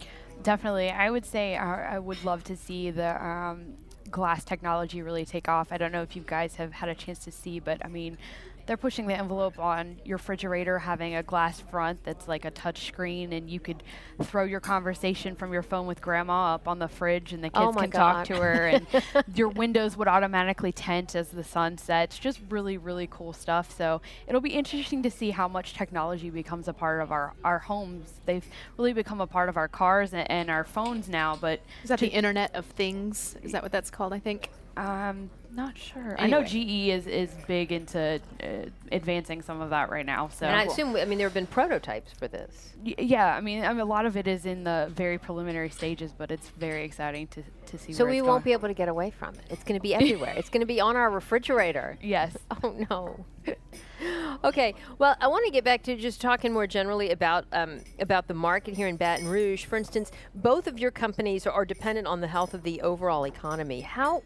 Definitely. 0.43 0.89
I 0.89 1.09
would 1.09 1.25
say 1.25 1.55
uh, 1.55 1.63
I 1.63 1.99
would 1.99 2.23
love 2.25 2.43
to 2.45 2.57
see 2.57 2.91
the 2.91 3.23
um, 3.23 3.75
glass 4.15 4.45
technology 4.45 5.01
really 5.01 5.25
take 5.25 5.49
off. 5.49 5.73
I 5.73 5.77
don't 5.77 5.91
know 5.91 6.01
if 6.01 6.15
you 6.15 6.23
guys 6.25 6.55
have 6.55 6.71
had 6.71 6.87
a 6.87 6.95
chance 6.95 7.19
to 7.25 7.33
see, 7.33 7.59
but 7.59 7.83
I 7.83 7.89
mean, 7.89 8.17
they're 8.65 8.77
pushing 8.77 9.07
the 9.07 9.13
envelope 9.13 9.59
on 9.59 9.97
your 10.03 10.17
refrigerator 10.17 10.79
having 10.79 11.15
a 11.15 11.23
glass 11.23 11.59
front 11.59 12.03
that's 12.03 12.27
like 12.27 12.45
a 12.45 12.51
touch 12.51 12.87
screen 12.87 13.33
and 13.33 13.49
you 13.49 13.59
could 13.59 13.83
throw 14.23 14.43
your 14.43 14.59
conversation 14.59 15.35
from 15.35 15.53
your 15.53 15.61
phone 15.61 15.87
with 15.87 16.01
grandma 16.01 16.55
up 16.55 16.67
on 16.67 16.79
the 16.79 16.87
fridge 16.87 17.33
and 17.33 17.43
the 17.43 17.51
oh 17.53 17.67
kids 17.67 17.77
oh 17.77 17.81
can 17.81 17.89
God. 17.89 18.13
talk 18.13 18.25
to 18.27 18.35
her 18.37 18.67
and 18.67 18.87
your 19.35 19.49
windows 19.49 19.97
would 19.97 20.07
automatically 20.07 20.71
tint 20.71 21.15
as 21.15 21.29
the 21.29 21.43
sun 21.43 21.77
sets. 21.77 22.17
Just 22.17 22.39
really 22.49 22.77
really 22.77 23.07
cool 23.09 23.33
stuff. 23.33 23.75
So 23.75 24.01
it'll 24.27 24.41
be 24.41 24.53
interesting 24.53 25.03
to 25.03 25.11
see 25.11 25.31
how 25.31 25.47
much 25.47 25.73
technology 25.73 26.29
becomes 26.29 26.67
a 26.67 26.73
part 26.73 27.01
of 27.01 27.11
our, 27.11 27.33
our 27.43 27.59
homes. 27.59 28.21
They've 28.25 28.45
really 28.77 28.93
become 28.93 29.21
a 29.21 29.27
part 29.27 29.49
of 29.49 29.57
our 29.57 29.67
cars 29.67 30.13
and, 30.13 30.29
and 30.29 30.49
our 30.49 30.63
phones 30.63 31.07
now 31.07 31.35
but 31.35 31.61
is 31.83 31.89
that 31.89 31.99
the 31.99 32.07
internet 32.07 32.53
of 32.55 32.65
things? 32.65 33.35
Is 33.43 33.51
that 33.51 33.63
what 33.63 33.71
that's 33.71 33.89
called 33.89 34.13
i 34.13 34.19
think 34.19 34.49
um, 34.77 35.29
not 35.55 35.77
sure. 35.77 36.01
Anyway. 36.01 36.21
I 36.21 36.27
know 36.27 36.43
GE 36.43 36.89
is, 36.89 37.07
is 37.07 37.33
big 37.47 37.71
into 37.71 38.19
uh, 38.43 38.47
advancing 38.91 39.41
some 39.41 39.61
of 39.61 39.69
that 39.69 39.89
right 39.89 40.05
now. 40.05 40.27
So 40.27 40.45
and 40.45 40.55
I 40.55 40.63
assume, 40.63 40.97
I 40.97 41.05
mean, 41.05 41.17
there 41.17 41.27
have 41.27 41.33
been 41.33 41.47
prototypes 41.47 42.11
for 42.11 42.27
this. 42.27 42.73
Y- 42.83 42.95
yeah, 42.97 43.33
I 43.33 43.39
mean, 43.39 43.63
I 43.63 43.69
mean, 43.69 43.79
a 43.79 43.85
lot 43.85 44.05
of 44.05 44.17
it 44.17 44.27
is 44.27 44.45
in 44.45 44.65
the 44.65 44.91
very 44.93 45.17
preliminary 45.17 45.69
stages, 45.69 46.11
but 46.11 46.29
it's 46.29 46.49
very 46.49 46.83
exciting 46.83 47.27
to, 47.27 47.43
to 47.67 47.77
see. 47.77 47.93
So 47.93 48.05
we 48.05 48.21
won't 48.21 48.43
going. 48.43 48.43
be 48.43 48.51
able 48.51 48.67
to 48.67 48.73
get 48.73 48.89
away 48.89 49.11
from 49.11 49.35
it. 49.35 49.45
It's 49.49 49.63
going 49.63 49.79
to 49.79 49.81
be 49.81 49.95
everywhere. 49.95 50.33
it's 50.35 50.49
going 50.49 50.59
to 50.59 50.67
be 50.67 50.81
on 50.81 50.95
our 50.95 51.09
refrigerator. 51.09 51.97
Yes. 52.05 52.37
Oh 52.63 52.75
no. 52.89 53.25
okay. 54.43 54.73
Well, 54.99 55.15
I 55.19 55.27
want 55.27 55.45
to 55.45 55.51
get 55.51 55.63
back 55.63 55.83
to 55.83 55.95
just 55.95 56.21
talking 56.21 56.53
more 56.53 56.67
generally 56.67 57.11
about 57.11 57.45
um, 57.51 57.81
about 57.99 58.27
the 58.27 58.33
market 58.33 58.75
here 58.75 58.87
in 58.87 58.95
Baton 58.95 59.27
Rouge. 59.27 59.65
For 59.65 59.75
instance, 59.75 60.11
both 60.33 60.67
of 60.67 60.79
your 60.79 60.91
companies 60.91 61.45
are 61.45 61.65
dependent 61.65 62.07
on 62.07 62.21
the 62.21 62.27
health 62.27 62.53
of 62.53 62.63
the 62.63 62.81
overall 62.81 63.25
economy. 63.25 63.81
How 63.81 64.23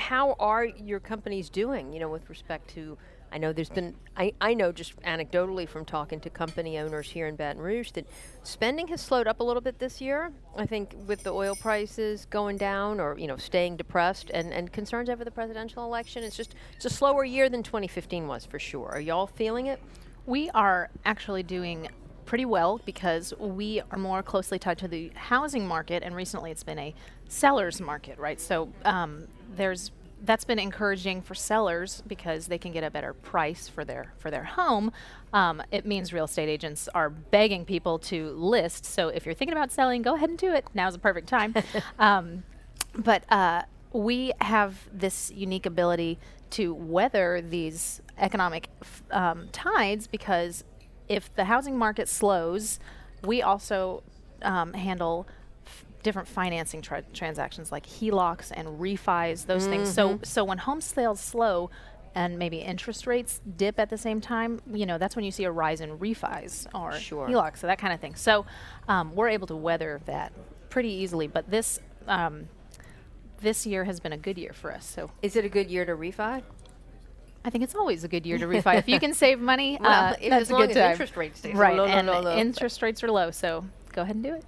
how 0.00 0.34
are 0.40 0.64
your 0.64 0.98
companies 1.00 1.50
doing, 1.50 1.92
you 1.92 2.00
know, 2.00 2.08
with 2.08 2.28
respect 2.28 2.68
to 2.70 2.96
I 3.32 3.38
know 3.38 3.52
there's 3.52 3.70
been, 3.70 3.94
I, 4.16 4.32
I 4.40 4.54
know 4.54 4.72
just 4.72 5.00
anecdotally 5.02 5.68
from 5.68 5.84
talking 5.84 6.18
to 6.20 6.30
company 6.30 6.78
owners 6.78 7.08
here 7.08 7.28
in 7.28 7.36
Baton 7.36 7.62
Rouge 7.62 7.92
that 7.92 8.06
spending 8.42 8.88
has 8.88 9.00
slowed 9.00 9.28
up 9.28 9.40
a 9.40 9.44
little 9.44 9.60
bit 9.60 9.78
this 9.78 10.00
year. 10.00 10.32
I 10.56 10.66
think 10.66 10.96
with 11.06 11.22
the 11.22 11.30
oil 11.30 11.54
prices 11.54 12.26
going 12.28 12.56
down 12.56 12.98
or, 12.98 13.16
you 13.18 13.28
know, 13.28 13.36
staying 13.36 13.76
depressed 13.76 14.30
and, 14.34 14.52
and 14.52 14.72
concerns 14.72 15.08
over 15.08 15.24
the 15.24 15.30
presidential 15.30 15.84
election, 15.84 16.24
it's 16.24 16.36
just, 16.36 16.56
it's 16.74 16.86
a 16.86 16.90
slower 16.90 17.24
year 17.24 17.48
than 17.48 17.62
2015 17.62 18.26
was 18.26 18.44
for 18.44 18.58
sure. 18.58 18.88
Are 18.88 19.00
y'all 19.00 19.28
feeling 19.28 19.66
it? 19.66 19.80
We 20.26 20.50
are 20.50 20.90
actually 21.04 21.44
doing 21.44 21.88
pretty 22.24 22.44
well 22.44 22.80
because 22.84 23.32
we 23.38 23.80
are 23.90 23.98
more 23.98 24.22
closely 24.22 24.58
tied 24.58 24.78
to 24.78 24.88
the 24.88 25.10
housing 25.14 25.66
market, 25.66 26.02
and 26.02 26.14
recently 26.14 26.50
it's 26.50 26.62
been 26.62 26.78
a 26.78 26.94
seller's 27.28 27.80
market, 27.80 28.18
right? 28.18 28.40
So 28.40 28.72
um, 28.84 29.26
there's 29.56 29.90
that's 30.22 30.44
been 30.44 30.58
encouraging 30.58 31.22
for 31.22 31.34
sellers 31.34 32.02
because 32.06 32.46
they 32.46 32.58
can 32.58 32.72
get 32.72 32.84
a 32.84 32.90
better 32.90 33.14
price 33.14 33.68
for 33.68 33.84
their 33.84 34.12
for 34.18 34.30
their 34.30 34.44
home. 34.44 34.92
Um, 35.32 35.62
it 35.70 35.86
means 35.86 36.12
real 36.12 36.24
estate 36.24 36.48
agents 36.48 36.88
are 36.94 37.08
begging 37.08 37.64
people 37.64 37.98
to 38.00 38.30
list. 38.30 38.84
So 38.84 39.08
if 39.08 39.24
you're 39.24 39.34
thinking 39.34 39.56
about 39.56 39.72
selling, 39.72 40.02
go 40.02 40.14
ahead 40.14 40.28
and 40.28 40.38
do 40.38 40.52
it. 40.52 40.66
Now's 40.74 40.92
the 40.92 40.98
perfect 40.98 41.28
time. 41.28 41.54
um, 41.98 42.42
but 42.94 43.24
uh, 43.32 43.62
we 43.92 44.32
have 44.40 44.88
this 44.92 45.32
unique 45.34 45.66
ability 45.66 46.18
to 46.50 46.74
weather 46.74 47.40
these 47.40 48.00
economic 48.18 48.68
um, 49.10 49.48
tides 49.52 50.06
because 50.06 50.64
if 51.08 51.34
the 51.34 51.44
housing 51.44 51.78
market 51.78 52.08
slows, 52.08 52.78
we 53.24 53.42
also 53.42 54.02
um, 54.42 54.72
handle 54.74 55.26
different 56.02 56.28
financing 56.28 56.82
tra- 56.82 57.04
transactions 57.12 57.70
like 57.70 57.86
HELOCs 57.86 58.52
and 58.54 58.68
refis, 58.80 59.46
those 59.46 59.62
mm-hmm. 59.62 59.70
things. 59.70 59.92
So, 59.92 60.10
mm-hmm. 60.10 60.24
so 60.24 60.44
when 60.44 60.58
home 60.58 60.80
sales 60.80 61.20
slow 61.20 61.70
and 62.14 62.38
maybe 62.38 62.58
interest 62.58 63.06
rates 63.06 63.40
dip 63.56 63.78
at 63.78 63.90
the 63.90 63.98
same 63.98 64.20
time, 64.20 64.60
you 64.72 64.86
know, 64.86 64.98
that's 64.98 65.14
when 65.14 65.24
you 65.24 65.30
see 65.30 65.44
a 65.44 65.50
rise 65.50 65.80
in 65.80 65.98
refis 65.98 66.66
or 66.74 66.98
sure. 66.98 67.28
HELOCs, 67.28 67.58
so 67.58 67.66
that 67.66 67.78
kind 67.78 67.92
of 67.92 68.00
thing. 68.00 68.14
So, 68.14 68.46
um, 68.88 69.14
we're 69.14 69.28
able 69.28 69.46
to 69.48 69.56
weather 69.56 70.00
that 70.06 70.32
pretty 70.70 70.90
easily. 70.90 71.26
But 71.26 71.50
this 71.50 71.80
um, 72.08 72.48
this 73.40 73.66
year 73.66 73.84
has 73.84 74.00
been 74.00 74.12
a 74.12 74.18
good 74.18 74.38
year 74.38 74.52
for 74.52 74.72
us. 74.72 74.84
So, 74.86 75.10
is 75.22 75.36
it 75.36 75.44
a 75.44 75.48
good 75.48 75.70
year 75.70 75.84
to 75.84 75.92
refi? 75.92 76.42
I 77.42 77.48
think 77.48 77.64
it's 77.64 77.74
always 77.74 78.04
a 78.04 78.08
good 78.08 78.26
year 78.26 78.36
to 78.38 78.46
refi. 78.46 78.76
if 78.78 78.88
you 78.88 79.00
can 79.00 79.14
save 79.14 79.40
money, 79.40 79.78
well, 79.80 80.14
uh, 80.14 80.16
that's 80.28 80.50
a 80.50 80.54
good 80.54 80.72
time. 80.72 80.92
interest 80.92 81.16
rates 81.16 81.44
right, 81.54 81.76
low, 81.76 81.86
and 81.86 82.06
low, 82.06 82.20
low, 82.20 82.36
interest 82.36 82.82
rates 82.82 83.02
are 83.02 83.10
low, 83.10 83.30
so 83.30 83.64
go 83.92 84.02
ahead 84.02 84.16
and 84.16 84.24
do 84.24 84.34
it. 84.34 84.44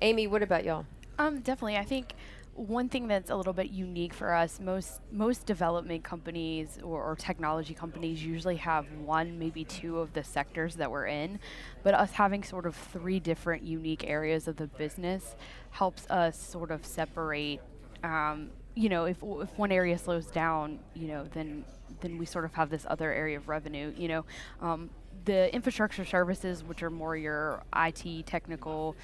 Amy, 0.00 0.26
what 0.26 0.42
about 0.42 0.64
y'all? 0.64 0.86
Um, 1.18 1.40
definitely. 1.40 1.76
I 1.76 1.84
think 1.84 2.14
one 2.54 2.88
thing 2.88 3.06
that's 3.06 3.30
a 3.30 3.36
little 3.36 3.52
bit 3.52 3.70
unique 3.70 4.12
for 4.12 4.34
us 4.34 4.58
most 4.58 5.00
most 5.12 5.46
development 5.46 6.02
companies 6.02 6.76
or, 6.82 7.04
or, 7.04 7.14
technology 7.14 7.72
companies 7.72 8.24
usually 8.24 8.56
have 8.56 8.84
one 9.04 9.38
maybe 9.38 9.64
two 9.64 10.00
of 10.00 10.12
the 10.12 10.24
sectors 10.24 10.74
that 10.74 10.90
we're 10.90 11.06
in 11.06 11.38
but 11.84 11.94
us 11.94 12.10
having 12.10 12.42
sort 12.42 12.66
of 12.66 12.74
three 12.74 13.20
different 13.20 13.62
unique 13.62 14.02
areas 14.08 14.48
of 14.48 14.56
the 14.56 14.66
business 14.66 15.36
helps 15.70 16.04
us 16.10 16.36
sort 16.36 16.72
of 16.72 16.84
separate 16.84 17.60
um, 18.02 18.50
you 18.74 18.88
know 18.88 19.04
if, 19.04 19.18
if 19.22 19.56
one 19.56 19.70
area 19.70 19.96
slows 19.96 20.26
down 20.26 20.80
you 20.94 21.06
know 21.06 21.24
then 21.34 21.64
then 22.00 22.18
we 22.18 22.26
sort 22.26 22.44
of 22.44 22.52
have 22.54 22.70
this 22.70 22.84
other 22.90 23.12
area 23.12 23.36
of 23.36 23.48
revenue 23.48 23.94
you 23.96 24.08
know 24.08 24.24
um, 24.60 24.90
the 25.26 25.54
infrastructure 25.54 26.04
services 26.04 26.64
which 26.64 26.82
are 26.82 26.90
more 26.90 27.16
your 27.16 27.62
it 27.76 28.24
technical 28.26 28.96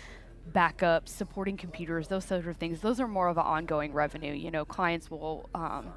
backups, 0.52 1.08
supporting 1.08 1.56
computers, 1.56 2.08
those 2.08 2.24
sort 2.24 2.46
of 2.46 2.56
things. 2.56 2.80
Those 2.80 3.00
are 3.00 3.08
more 3.08 3.28
of 3.28 3.38
an 3.38 3.44
ongoing 3.44 3.92
revenue. 3.92 4.32
You 4.32 4.50
know, 4.50 4.64
clients 4.64 5.10
will 5.10 5.48
um, 5.54 5.92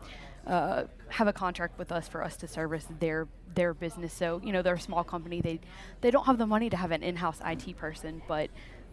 uh, 0.45 0.83
have 1.09 1.27
a 1.27 1.33
contract 1.33 1.77
with 1.77 1.91
us 1.91 2.07
for 2.07 2.23
us 2.23 2.37
to 2.37 2.47
service 2.47 2.87
their 2.99 3.27
their 3.53 3.73
business. 3.73 4.13
So 4.13 4.41
you 4.43 4.51
know, 4.53 4.61
they're 4.61 4.75
a 4.75 4.79
small 4.79 5.03
company. 5.03 5.41
They 5.41 5.59
they 6.01 6.11
don't 6.11 6.25
have 6.25 6.37
the 6.37 6.47
money 6.47 6.69
to 6.69 6.77
have 6.77 6.91
an 6.91 7.03
in-house 7.03 7.39
IT 7.45 7.77
person, 7.77 8.21
but 8.27 8.49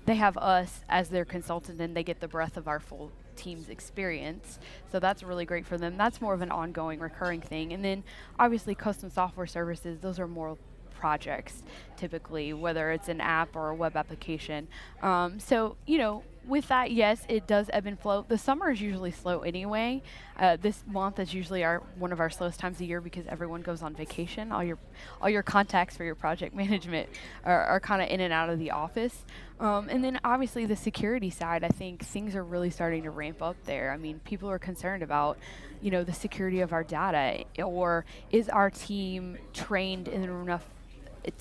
they 0.07 0.17
have 0.17 0.37
us 0.37 0.85
as 0.89 1.09
their 1.09 1.25
consultant, 1.25 1.81
and 1.81 1.97
they 1.97 2.03
get 2.03 2.21
the 2.21 2.29
breadth 2.29 2.57
of 2.57 2.69
our 2.69 2.81
full 2.81 3.11
team's 3.37 3.69
experience. 3.69 4.59
So 4.93 5.01
that's 5.01 5.23
really 5.23 5.47
great 5.47 5.67
for 5.67 5.79
them. 5.79 5.97
That's 5.97 6.21
more 6.21 6.35
of 6.35 6.43
an 6.43 6.51
ongoing, 6.51 7.01
recurring 7.01 7.41
thing. 7.41 7.73
And 7.73 7.85
then 7.85 8.05
obviously, 8.39 8.75
custom 8.75 9.11
software 9.11 9.47
services. 9.47 10.01
Those 10.01 10.19
are 10.19 10.29
more 10.29 10.59
projects 11.05 11.63
typically, 11.99 12.55
whether 12.55 12.91
it's 12.91 13.11
an 13.11 13.21
app 13.21 13.55
or 13.55 13.69
a 13.69 13.75
web 13.75 13.95
application. 13.95 14.67
Um, 15.03 15.39
so, 15.39 15.77
you 15.85 15.99
know, 15.99 16.23
with 16.47 16.69
that, 16.69 16.93
yes, 16.93 17.25
it 17.29 17.47
does 17.47 17.69
ebb 17.75 17.85
and 17.85 18.01
flow. 18.01 18.25
The 18.27 18.39
summer 18.39 18.71
is 18.71 18.81
usually 18.81 19.11
slow 19.11 19.41
anyway. 19.41 20.03
Uh, 20.39 20.57
this 20.57 20.83
month 20.87 21.19
is 21.19 21.35
usually 21.35 21.63
our 21.63 21.83
one 21.99 22.11
of 22.11 22.21
our 22.21 22.31
slowest 22.31 22.59
times 22.59 22.77
of 22.81 22.87
year 22.87 23.03
because 23.03 23.27
everyone 23.27 23.61
goes 23.61 23.83
on 23.83 23.95
vacation. 23.95 24.51
All 24.51 24.65
your 24.65 24.79
all 25.21 25.29
your 25.29 25.43
contacts 25.43 25.95
for 25.95 26.05
your 26.05 26.15
project 26.15 26.55
management 26.65 27.11
are, 27.45 27.65
are 27.65 27.81
kind 27.81 28.01
of 28.01 28.09
in 28.09 28.21
and 28.21 28.33
out 28.33 28.49
of 28.49 28.59
the 28.59 28.71
office. 28.71 29.27
Um, 29.61 29.91
and 29.91 30.03
then 30.03 30.19
obviously 30.25 30.65
the 30.65 30.77
security 30.77 31.31
side, 31.31 31.65
I 31.65 31.69
think 31.69 32.03
things 32.03 32.35
are 32.35 32.45
really 32.45 32.71
starting 32.71 33.03
to 33.03 33.11
ramp 33.11 33.43
up 33.43 33.57
there. 33.65 33.93
I 33.93 33.99
mean, 33.99 34.21
people 34.25 34.51
are 34.51 34.59
concerned 34.59 35.03
about, 35.03 35.37
you 35.83 35.91
know, 35.91 36.03
the 36.03 36.15
security 36.15 36.61
of 36.61 36.73
our 36.73 36.83
data, 36.83 37.45
or 37.63 38.07
is 38.31 38.49
our 38.49 38.71
team 38.71 39.37
trained 39.53 40.09
in 40.09 40.25
enough 40.25 40.67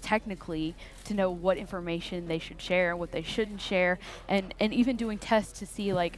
technically 0.01 0.75
to 1.05 1.13
know 1.13 1.29
what 1.29 1.57
information 1.57 2.27
they 2.27 2.39
should 2.39 2.61
share 2.61 2.91
and 2.91 2.99
what 2.99 3.11
they 3.11 3.23
shouldn't 3.23 3.61
share, 3.61 3.99
and 4.27 4.53
and 4.59 4.73
even 4.73 4.95
doing 4.95 5.17
tests 5.17 5.59
to 5.59 5.65
see 5.65 5.93
like 5.93 6.17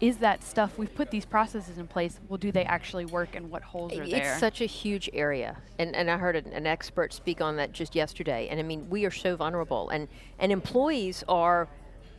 is 0.00 0.16
that 0.16 0.42
stuff 0.42 0.78
we've 0.78 0.94
put 0.94 1.10
these 1.10 1.26
processes 1.26 1.76
in 1.76 1.86
place 1.86 2.18
well 2.28 2.38
do 2.38 2.50
they 2.50 2.64
actually 2.64 3.04
work 3.04 3.36
and 3.36 3.50
what 3.50 3.62
holes 3.62 3.92
are 3.92 4.02
it's 4.02 4.10
there? 4.10 4.32
it's 4.32 4.40
such 4.40 4.60
a 4.60 4.66
huge 4.66 5.10
area. 5.12 5.56
And, 5.78 5.94
and 5.94 6.10
i 6.10 6.16
heard 6.16 6.36
an, 6.36 6.52
an, 6.52 6.66
expert 6.66 7.12
speak 7.12 7.40
on 7.40 7.56
that 7.56 7.72
just 7.72 7.94
yesterday. 7.94 8.48
And 8.50 8.58
i 8.58 8.62
mean 8.62 8.88
we 8.88 9.04
are 9.04 9.10
so 9.10 9.36
vulnerable. 9.36 9.90
And 9.90 10.08
and 10.38 10.50
employees 10.50 11.22
are 11.28 11.68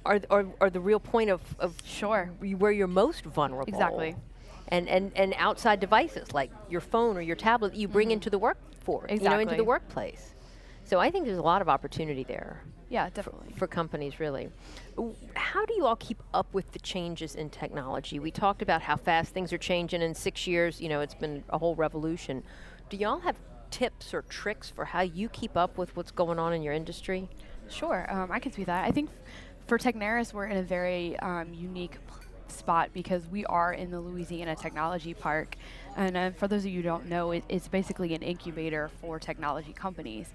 are, 0.06 0.20
are, 0.30 0.46
are 0.60 0.70
the 0.70 0.80
real 0.80 1.00
point 1.00 1.30
of, 1.30 1.42
of 1.60 1.76
sure. 1.86 2.32
where 2.58 2.72
you're 2.72 2.88
most 2.88 3.24
vulnerable. 3.24 3.72
Exactly. 3.72 4.16
And, 4.70 4.88
and, 4.88 5.12
and 5.16 5.36
outside 5.38 5.80
devices 5.80 6.34
like 6.34 6.50
your 6.70 6.80
phone 6.80 7.18
or 7.18 7.22
your 7.22 7.36
tablet 7.36 7.76
you 7.76 7.90
bring 7.90 8.08
mm-hmm. 8.08 8.14
into 8.14 8.30
the 8.30 8.40
workforce 8.40 9.12
exactly. 9.12 9.26
you 9.26 9.30
know 9.30 9.40
into 9.42 9.56
the 9.58 9.66
workplace 9.66 10.34
so 10.92 11.00
I 11.00 11.10
think 11.10 11.26
there's 11.26 11.38
a 11.38 11.42
lot 11.42 11.62
of 11.62 11.70
opportunity 11.70 12.26
there. 12.26 12.62
Yeah, 12.90 13.10
definitely. 13.14 13.54
For, 13.54 13.60
for, 13.60 13.68
companies, 13.68 14.20
really. 14.20 14.50
How 15.36 15.66
do 15.66 15.74
you 15.74 15.86
all 15.86 15.96
keep 15.96 16.22
up 16.34 16.54
with 16.54 16.70
the 16.74 16.80
changes 16.80 17.36
in 17.36 17.50
technology? 17.50 18.20
We 18.20 18.30
talked 18.30 18.62
about 18.62 18.82
how 18.82 18.98
fast 18.98 19.34
things 19.34 19.54
are 19.54 19.58
changing 19.58 20.02
in 20.02 20.14
six 20.14 20.46
years. 20.46 20.82
You 20.82 20.90
know, 20.90 21.00
it's 21.00 21.16
been 21.16 21.46
a 21.48 21.58
whole 21.58 21.76
revolution. 21.76 22.44
Do 22.90 22.98
y'all 22.98 23.22
have 23.22 23.38
tips 23.70 24.14
or 24.14 24.24
tricks 24.24 24.70
for 24.70 24.84
how 24.84 25.00
you 25.00 25.30
keep 25.30 25.56
up 25.56 25.78
with 25.78 25.96
what's 25.96 26.12
going 26.12 26.40
on 26.40 26.52
in 26.52 26.62
your 26.62 26.74
industry? 26.74 27.30
Sure, 27.70 28.06
um, 28.10 28.30
I 28.30 28.40
can 28.40 28.52
see 28.52 28.66
that. 28.66 28.84
I 28.84 28.92
think 28.92 29.12
for 29.68 29.78
Techneris, 29.78 30.34
we're 30.34 30.48
in 30.48 30.58
a 30.58 30.64
very 30.64 31.18
um, 31.20 31.54
unique 31.54 32.00
spot 32.52 32.90
because 32.94 33.28
we 33.28 33.46
are 33.46 33.74
in 33.74 33.92
the 33.92 34.00
Louisiana 34.02 34.56
Technology 34.56 35.14
Park. 35.14 35.56
And 35.96 36.18
uh, 36.18 36.32
for 36.32 36.48
those 36.48 36.66
of 36.66 36.72
you 36.72 36.78
who 36.78 36.84
don't 36.84 37.08
know, 37.08 37.32
it, 37.32 37.44
it's 37.50 37.68
basically 37.68 38.14
an 38.14 38.22
incubator 38.22 38.92
for 39.00 39.20
technology 39.20 39.74
companies. 39.74 40.28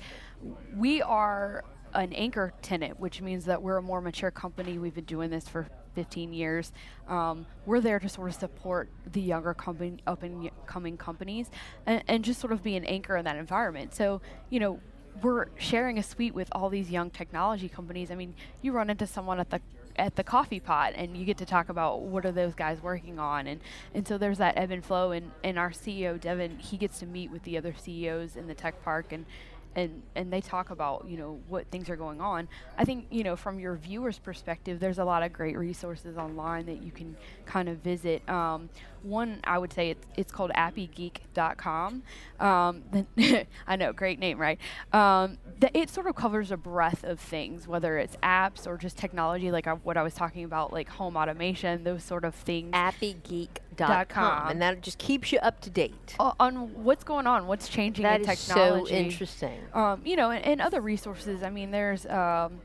We 0.74 1.02
are 1.02 1.64
an 1.94 2.12
anchor 2.12 2.52
tenant, 2.62 3.00
which 3.00 3.20
means 3.20 3.46
that 3.46 3.62
we're 3.62 3.78
a 3.78 3.82
more 3.82 4.00
mature 4.00 4.30
company. 4.30 4.78
We've 4.78 4.94
been 4.94 5.04
doing 5.04 5.30
this 5.30 5.48
for 5.48 5.66
15 5.94 6.32
years. 6.32 6.72
Um, 7.08 7.46
we're 7.64 7.80
there 7.80 7.98
to 7.98 8.08
sort 8.08 8.28
of 8.28 8.34
support 8.34 8.90
the 9.10 9.20
younger 9.20 9.54
company, 9.54 9.98
up 10.06 10.22
and 10.22 10.50
coming 10.66 10.96
companies, 10.96 11.50
and, 11.86 12.02
and 12.06 12.24
just 12.24 12.38
sort 12.38 12.52
of 12.52 12.62
be 12.62 12.76
an 12.76 12.84
anchor 12.84 13.16
in 13.16 13.24
that 13.24 13.36
environment. 13.36 13.94
So, 13.94 14.20
you 14.50 14.60
know, 14.60 14.80
we're 15.22 15.46
sharing 15.56 15.98
a 15.98 16.02
suite 16.02 16.34
with 16.34 16.48
all 16.52 16.68
these 16.68 16.90
young 16.90 17.10
technology 17.10 17.70
companies. 17.70 18.10
I 18.10 18.14
mean, 18.14 18.34
you 18.60 18.72
run 18.72 18.90
into 18.90 19.06
someone 19.06 19.40
at 19.40 19.50
the 19.50 19.60
at 19.98 20.14
the 20.16 20.22
coffee 20.22 20.60
pot 20.60 20.92
and 20.94 21.16
you 21.16 21.24
get 21.24 21.38
to 21.38 21.46
talk 21.46 21.70
about 21.70 22.02
what 22.02 22.26
are 22.26 22.32
those 22.32 22.54
guys 22.54 22.82
working 22.82 23.18
on 23.18 23.46
and 23.46 23.62
and 23.94 24.06
so 24.06 24.18
there's 24.18 24.36
that 24.36 24.52
ebb 24.54 24.70
and 24.70 24.84
flow 24.84 25.10
and 25.10 25.30
and 25.42 25.58
our 25.58 25.70
CEO 25.70 26.20
Devin 26.20 26.58
he 26.58 26.76
gets 26.76 26.98
to 26.98 27.06
meet 27.06 27.30
with 27.30 27.42
the 27.44 27.56
other 27.56 27.74
CEOs 27.74 28.36
in 28.36 28.46
the 28.46 28.54
tech 28.54 28.82
park 28.84 29.10
and 29.10 29.24
and 29.76 30.02
and 30.16 30.32
they 30.32 30.40
talk 30.40 30.70
about 30.70 31.06
you 31.06 31.16
know 31.16 31.38
what 31.48 31.66
things 31.70 31.88
are 31.88 31.96
going 31.96 32.20
on 32.20 32.48
i 32.78 32.84
think 32.84 33.06
you 33.10 33.22
know 33.22 33.36
from 33.36 33.60
your 33.60 33.76
viewers 33.76 34.18
perspective 34.18 34.80
there's 34.80 34.98
a 34.98 35.04
lot 35.04 35.22
of 35.22 35.32
great 35.32 35.56
resources 35.56 36.16
online 36.16 36.66
that 36.66 36.82
you 36.82 36.90
can 36.90 37.16
kind 37.44 37.68
of 37.68 37.78
visit. 37.78 38.28
Um, 38.28 38.68
one 39.06 39.40
I 39.44 39.58
would 39.58 39.72
say 39.72 39.90
it's, 39.90 40.06
it's 40.16 40.32
called 40.32 40.50
appygeek.com. 40.56 42.02
Um, 42.40 42.82
I 43.66 43.76
know, 43.76 43.92
great 43.92 44.18
name, 44.18 44.38
right? 44.38 44.58
Um, 44.92 45.38
the, 45.60 45.76
it 45.76 45.90
sort 45.90 46.06
of 46.06 46.14
covers 46.16 46.50
a 46.50 46.56
breadth 46.56 47.04
of 47.04 47.20
things, 47.20 47.66
whether 47.66 47.98
it's 47.98 48.16
apps 48.16 48.66
or 48.66 48.76
just 48.76 48.98
technology, 48.98 49.50
like 49.50 49.66
I, 49.66 49.72
what 49.72 49.96
I 49.96 50.02
was 50.02 50.14
talking 50.14 50.44
about, 50.44 50.72
like 50.72 50.88
home 50.88 51.16
automation, 51.16 51.84
those 51.84 52.02
sort 52.02 52.24
of 52.24 52.34
things. 52.34 52.72
Appygeek.com, 52.72 54.48
and 54.50 54.60
that 54.62 54.80
just 54.82 54.98
keeps 54.98 55.32
you 55.32 55.38
up 55.38 55.60
to 55.62 55.70
date 55.70 56.16
uh, 56.18 56.32
on 56.38 56.84
what's 56.84 57.04
going 57.04 57.26
on, 57.26 57.46
what's 57.46 57.68
changing 57.68 58.02
that 58.02 58.20
in 58.20 58.26
technology. 58.26 58.70
That 58.70 58.82
is 58.82 58.88
so 58.88 58.94
interesting. 58.94 59.60
Um, 59.72 60.02
you 60.04 60.16
know, 60.16 60.30
and, 60.30 60.44
and, 60.44 60.60
other 60.60 60.80
resources. 60.80 61.42
I 61.42 61.50
mean, 61.50 61.70
there's 61.70 62.06
um, 62.06 62.60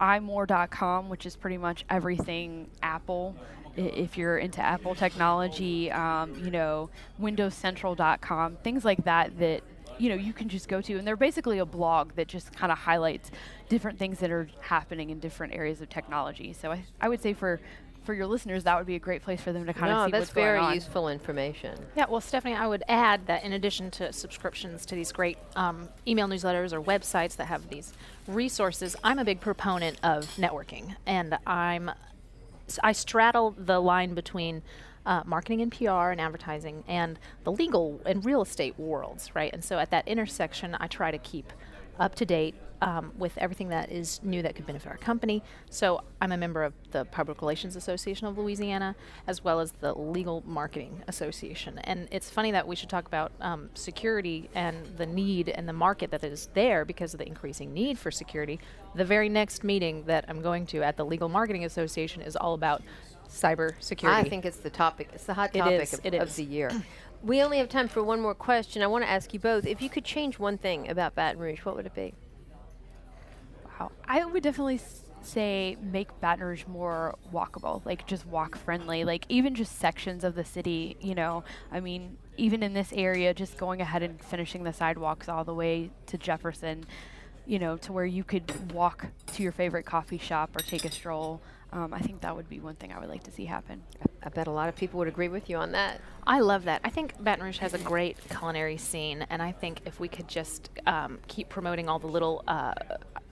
imore.com, 0.00 1.08
which 1.08 1.26
is 1.26 1.36
pretty 1.36 1.58
much 1.58 1.84
everything 1.88 2.68
Apple 2.82 3.34
if 3.76 4.16
you're 4.16 4.38
into 4.38 4.60
Apple 4.60 4.94
technology, 4.94 5.90
um, 5.92 6.34
you 6.42 6.50
know, 6.50 6.90
WindowsCentral.com, 7.20 8.56
things 8.56 8.84
like 8.84 9.04
that 9.04 9.38
that 9.38 9.62
you 9.98 10.08
know 10.10 10.14
you 10.14 10.32
can 10.32 10.48
just 10.48 10.68
go 10.68 10.80
to, 10.80 10.96
and 10.96 11.06
they're 11.06 11.16
basically 11.16 11.58
a 11.58 11.66
blog 11.66 12.12
that 12.16 12.28
just 12.28 12.52
kind 12.54 12.70
of 12.70 12.78
highlights 12.78 13.30
different 13.68 13.98
things 13.98 14.18
that 14.18 14.30
are 14.30 14.48
happening 14.60 15.10
in 15.10 15.18
different 15.18 15.54
areas 15.54 15.80
of 15.80 15.88
technology. 15.88 16.52
So 16.52 16.72
I, 16.72 16.84
I 17.00 17.08
would 17.08 17.22
say 17.22 17.32
for 17.32 17.60
for 18.06 18.14
your 18.14 18.26
listeners, 18.26 18.64
that 18.64 18.78
would 18.78 18.86
be 18.86 18.94
a 18.94 19.00
great 19.00 19.22
place 19.22 19.40
for 19.40 19.52
them 19.52 19.66
to 19.66 19.74
kind 19.74 19.92
no, 19.92 20.04
of 20.04 20.06
see 20.06 20.18
what's 20.18 20.32
going 20.32 20.46
on. 20.46 20.54
that's 20.54 20.62
very 20.62 20.74
useful 20.76 21.08
information. 21.08 21.76
Yeah, 21.96 22.06
well, 22.08 22.20
Stephanie, 22.20 22.54
I 22.54 22.68
would 22.68 22.84
add 22.88 23.26
that 23.26 23.42
in 23.42 23.52
addition 23.52 23.90
to 23.92 24.12
subscriptions 24.12 24.86
to 24.86 24.94
these 24.94 25.10
great 25.10 25.36
um, 25.56 25.88
email 26.06 26.28
newsletters 26.28 26.72
or 26.72 26.80
websites 26.80 27.34
that 27.36 27.46
have 27.46 27.68
these 27.68 27.92
resources, 28.28 28.94
I'm 29.02 29.18
a 29.18 29.24
big 29.24 29.40
proponent 29.40 29.98
of 30.04 30.24
networking, 30.36 30.94
and 31.04 31.36
I'm 31.46 31.90
I 32.82 32.92
straddle 32.92 33.54
the 33.56 33.80
line 33.80 34.14
between 34.14 34.62
uh, 35.04 35.22
marketing 35.24 35.62
and 35.62 35.70
PR 35.70 36.10
and 36.10 36.20
advertising 36.20 36.82
and 36.88 37.18
the 37.44 37.52
legal 37.52 38.00
and 38.04 38.24
real 38.24 38.42
estate 38.42 38.78
worlds, 38.78 39.34
right? 39.34 39.52
And 39.52 39.64
so 39.64 39.78
at 39.78 39.90
that 39.90 40.06
intersection, 40.08 40.76
I 40.80 40.88
try 40.88 41.10
to 41.10 41.18
keep 41.18 41.52
up 41.98 42.14
to 42.16 42.26
date 42.26 42.54
um, 42.82 43.12
with 43.16 43.36
everything 43.38 43.68
that 43.70 43.90
is 43.90 44.20
new 44.22 44.42
that 44.42 44.54
could 44.54 44.66
benefit 44.66 44.88
our 44.88 44.96
company. 44.96 45.42
So 45.70 46.02
I'm 46.20 46.32
a 46.32 46.36
member 46.36 46.62
of 46.62 46.74
the 46.90 47.04
Public 47.06 47.40
Relations 47.40 47.76
Association 47.76 48.26
of 48.26 48.38
Louisiana, 48.38 48.94
as 49.26 49.42
well 49.42 49.60
as 49.60 49.72
the 49.72 49.94
Legal 49.94 50.42
Marketing 50.46 51.02
Association. 51.08 51.78
And 51.80 52.08
it's 52.10 52.30
funny 52.30 52.52
that 52.52 52.66
we 52.66 52.76
should 52.76 52.90
talk 52.90 53.06
about 53.06 53.32
um, 53.40 53.70
security 53.74 54.48
and 54.54 54.86
the 54.96 55.06
need 55.06 55.48
and 55.48 55.68
the 55.68 55.72
market 55.72 56.10
that 56.10 56.24
is 56.24 56.48
there 56.54 56.84
because 56.84 57.14
of 57.14 57.18
the 57.18 57.26
increasing 57.26 57.72
need 57.72 57.98
for 57.98 58.10
security. 58.10 58.60
The 58.94 59.04
very 59.04 59.28
next 59.28 59.64
meeting 59.64 60.04
that 60.06 60.24
I'm 60.28 60.42
going 60.42 60.66
to 60.66 60.82
at 60.82 60.96
the 60.96 61.04
Legal 61.04 61.28
Marketing 61.28 61.64
Association 61.64 62.22
is 62.22 62.36
all 62.36 62.54
about 62.54 62.82
cyber 63.28 63.74
security. 63.80 64.20
I 64.20 64.28
think 64.28 64.44
it's 64.44 64.58
the 64.58 64.70
topic. 64.70 65.08
It's 65.12 65.24
the 65.24 65.34
hot 65.34 65.52
topic 65.52 65.82
is, 65.82 65.94
of, 65.94 66.06
it 66.06 66.14
of 66.14 66.34
the 66.36 66.44
year. 66.44 66.70
we 67.22 67.42
only 67.42 67.58
have 67.58 67.68
time 67.68 67.88
for 67.88 68.02
one 68.02 68.20
more 68.20 68.34
question. 68.34 68.82
I 68.82 68.86
want 68.86 69.04
to 69.04 69.10
ask 69.10 69.34
you 69.34 69.40
both: 69.40 69.66
if 69.66 69.82
you 69.82 69.88
could 69.88 70.04
change 70.04 70.38
one 70.38 70.58
thing 70.58 70.88
about 70.88 71.14
Baton 71.14 71.40
Rouge, 71.40 71.60
what 71.60 71.76
would 71.76 71.86
it 71.86 71.94
be? 71.94 72.14
Wow. 73.78 73.92
I 74.06 74.24
would 74.24 74.42
definitely 74.42 74.80
say 75.22 75.76
make 75.82 76.08
Baton 76.20 76.44
Rouge 76.44 76.64
more 76.66 77.14
walkable, 77.32 77.84
like 77.84 78.06
just 78.06 78.26
walk 78.26 78.56
friendly, 78.56 79.04
like 79.04 79.26
even 79.28 79.54
just 79.54 79.78
sections 79.78 80.24
of 80.24 80.34
the 80.34 80.44
city, 80.44 80.96
you 81.00 81.14
know. 81.14 81.44
I 81.70 81.80
mean, 81.80 82.16
even 82.36 82.62
in 82.62 82.72
this 82.74 82.92
area, 82.92 83.34
just 83.34 83.58
going 83.58 83.80
ahead 83.80 84.02
and 84.02 84.22
finishing 84.22 84.64
the 84.64 84.72
sidewalks 84.72 85.28
all 85.28 85.44
the 85.44 85.54
way 85.54 85.90
to 86.06 86.18
Jefferson, 86.18 86.84
you 87.46 87.58
know, 87.58 87.76
to 87.78 87.92
where 87.92 88.06
you 88.06 88.24
could 88.24 88.72
walk 88.72 89.08
to 89.34 89.42
your 89.42 89.52
favorite 89.52 89.84
coffee 89.84 90.18
shop 90.18 90.54
or 90.56 90.60
take 90.60 90.84
a 90.84 90.90
stroll. 90.90 91.40
Um, 91.72 91.92
I 91.92 91.98
think 91.98 92.20
that 92.20 92.34
would 92.34 92.48
be 92.48 92.60
one 92.60 92.76
thing 92.76 92.92
I 92.92 93.00
would 93.00 93.08
like 93.08 93.24
to 93.24 93.30
see 93.30 93.44
happen. 93.44 93.82
I 94.22 94.28
bet 94.28 94.46
a 94.46 94.52
lot 94.52 94.68
of 94.68 94.76
people 94.76 94.98
would 94.98 95.08
agree 95.08 95.28
with 95.28 95.50
you 95.50 95.56
on 95.56 95.72
that. 95.72 96.00
I 96.26 96.40
love 96.40 96.64
that. 96.64 96.80
I 96.84 96.90
think 96.90 97.22
Baton 97.22 97.44
Rouge 97.44 97.58
has 97.58 97.74
a 97.74 97.78
great 97.78 98.16
culinary 98.28 98.76
scene, 98.76 99.26
and 99.30 99.42
I 99.42 99.52
think 99.52 99.82
if 99.84 100.00
we 100.00 100.08
could 100.08 100.28
just 100.28 100.70
um, 100.86 101.18
keep 101.28 101.48
promoting 101.48 101.88
all 101.88 101.98
the 101.98 102.06
little 102.06 102.42
uh, 102.48 102.72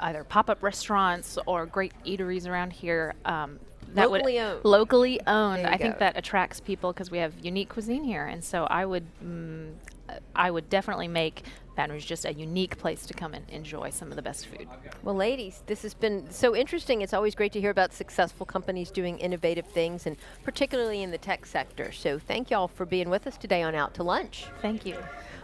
either 0.05 0.23
pop-up 0.25 0.63
restaurants 0.63 1.39
or 1.47 1.67
great 1.67 1.93
eateries 2.07 2.47
around 2.49 2.73
here, 2.73 3.15
um, 3.25 3.59
that 3.95 4.11
Locally 4.11 4.35
would 4.35 4.43
owned. 4.43 4.65
locally 4.65 5.21
owned. 5.27 5.67
I 5.67 5.77
think 5.77 5.99
that 5.99 6.17
attracts 6.17 6.61
people 6.61 6.93
because 6.93 7.11
we 7.11 7.19
have 7.19 7.33
unique 7.43 7.69
cuisine 7.69 8.05
here, 8.05 8.27
and 8.27 8.43
so 8.43 8.65
I 8.65 8.85
would, 8.87 9.05
mm, 9.25 9.73
I 10.35 10.51
would 10.51 10.69
definitely 10.69 11.09
make 11.09 11.45
Baton 11.77 11.93
Rouge 11.93 12.07
just 12.07 12.25
a 12.25 12.33
unique 12.33 12.79
place 12.79 13.05
to 13.07 13.15
come 13.15 13.35
and 13.35 13.49
enjoy 13.51 13.91
some 13.91 14.11
of 14.11 14.17
the 14.17 14.23
best 14.23 14.47
food. 14.47 14.69
Well, 15.03 15.15
ladies, 15.15 15.63
this 15.67 15.83
has 15.83 15.95
been 15.95 16.31
so 16.31 16.55
interesting. 16.55 17.03
It's 17.03 17.13
always 17.13 17.35
great 17.35 17.53
to 17.53 17.61
hear 17.61 17.71
about 17.71 17.93
successful 17.93 18.47
companies 18.47 18.91
doing 18.91 19.19
innovative 19.19 19.67
things, 19.67 20.07
and 20.07 20.17
particularly 20.45 21.03
in 21.03 21.11
the 21.11 21.19
tech 21.19 21.47
sector. 21.47 21.91
So, 21.93 22.19
thank 22.19 22.51
y'all 22.51 22.69
for 22.69 22.87
being 22.87 23.11
with 23.11 23.27
us 23.27 23.37
today 23.37 23.63
on 23.63 23.75
Out 23.75 23.95
to 23.95 24.03
Lunch. 24.03 24.47
Thank 24.63 24.87
you. 24.87 24.97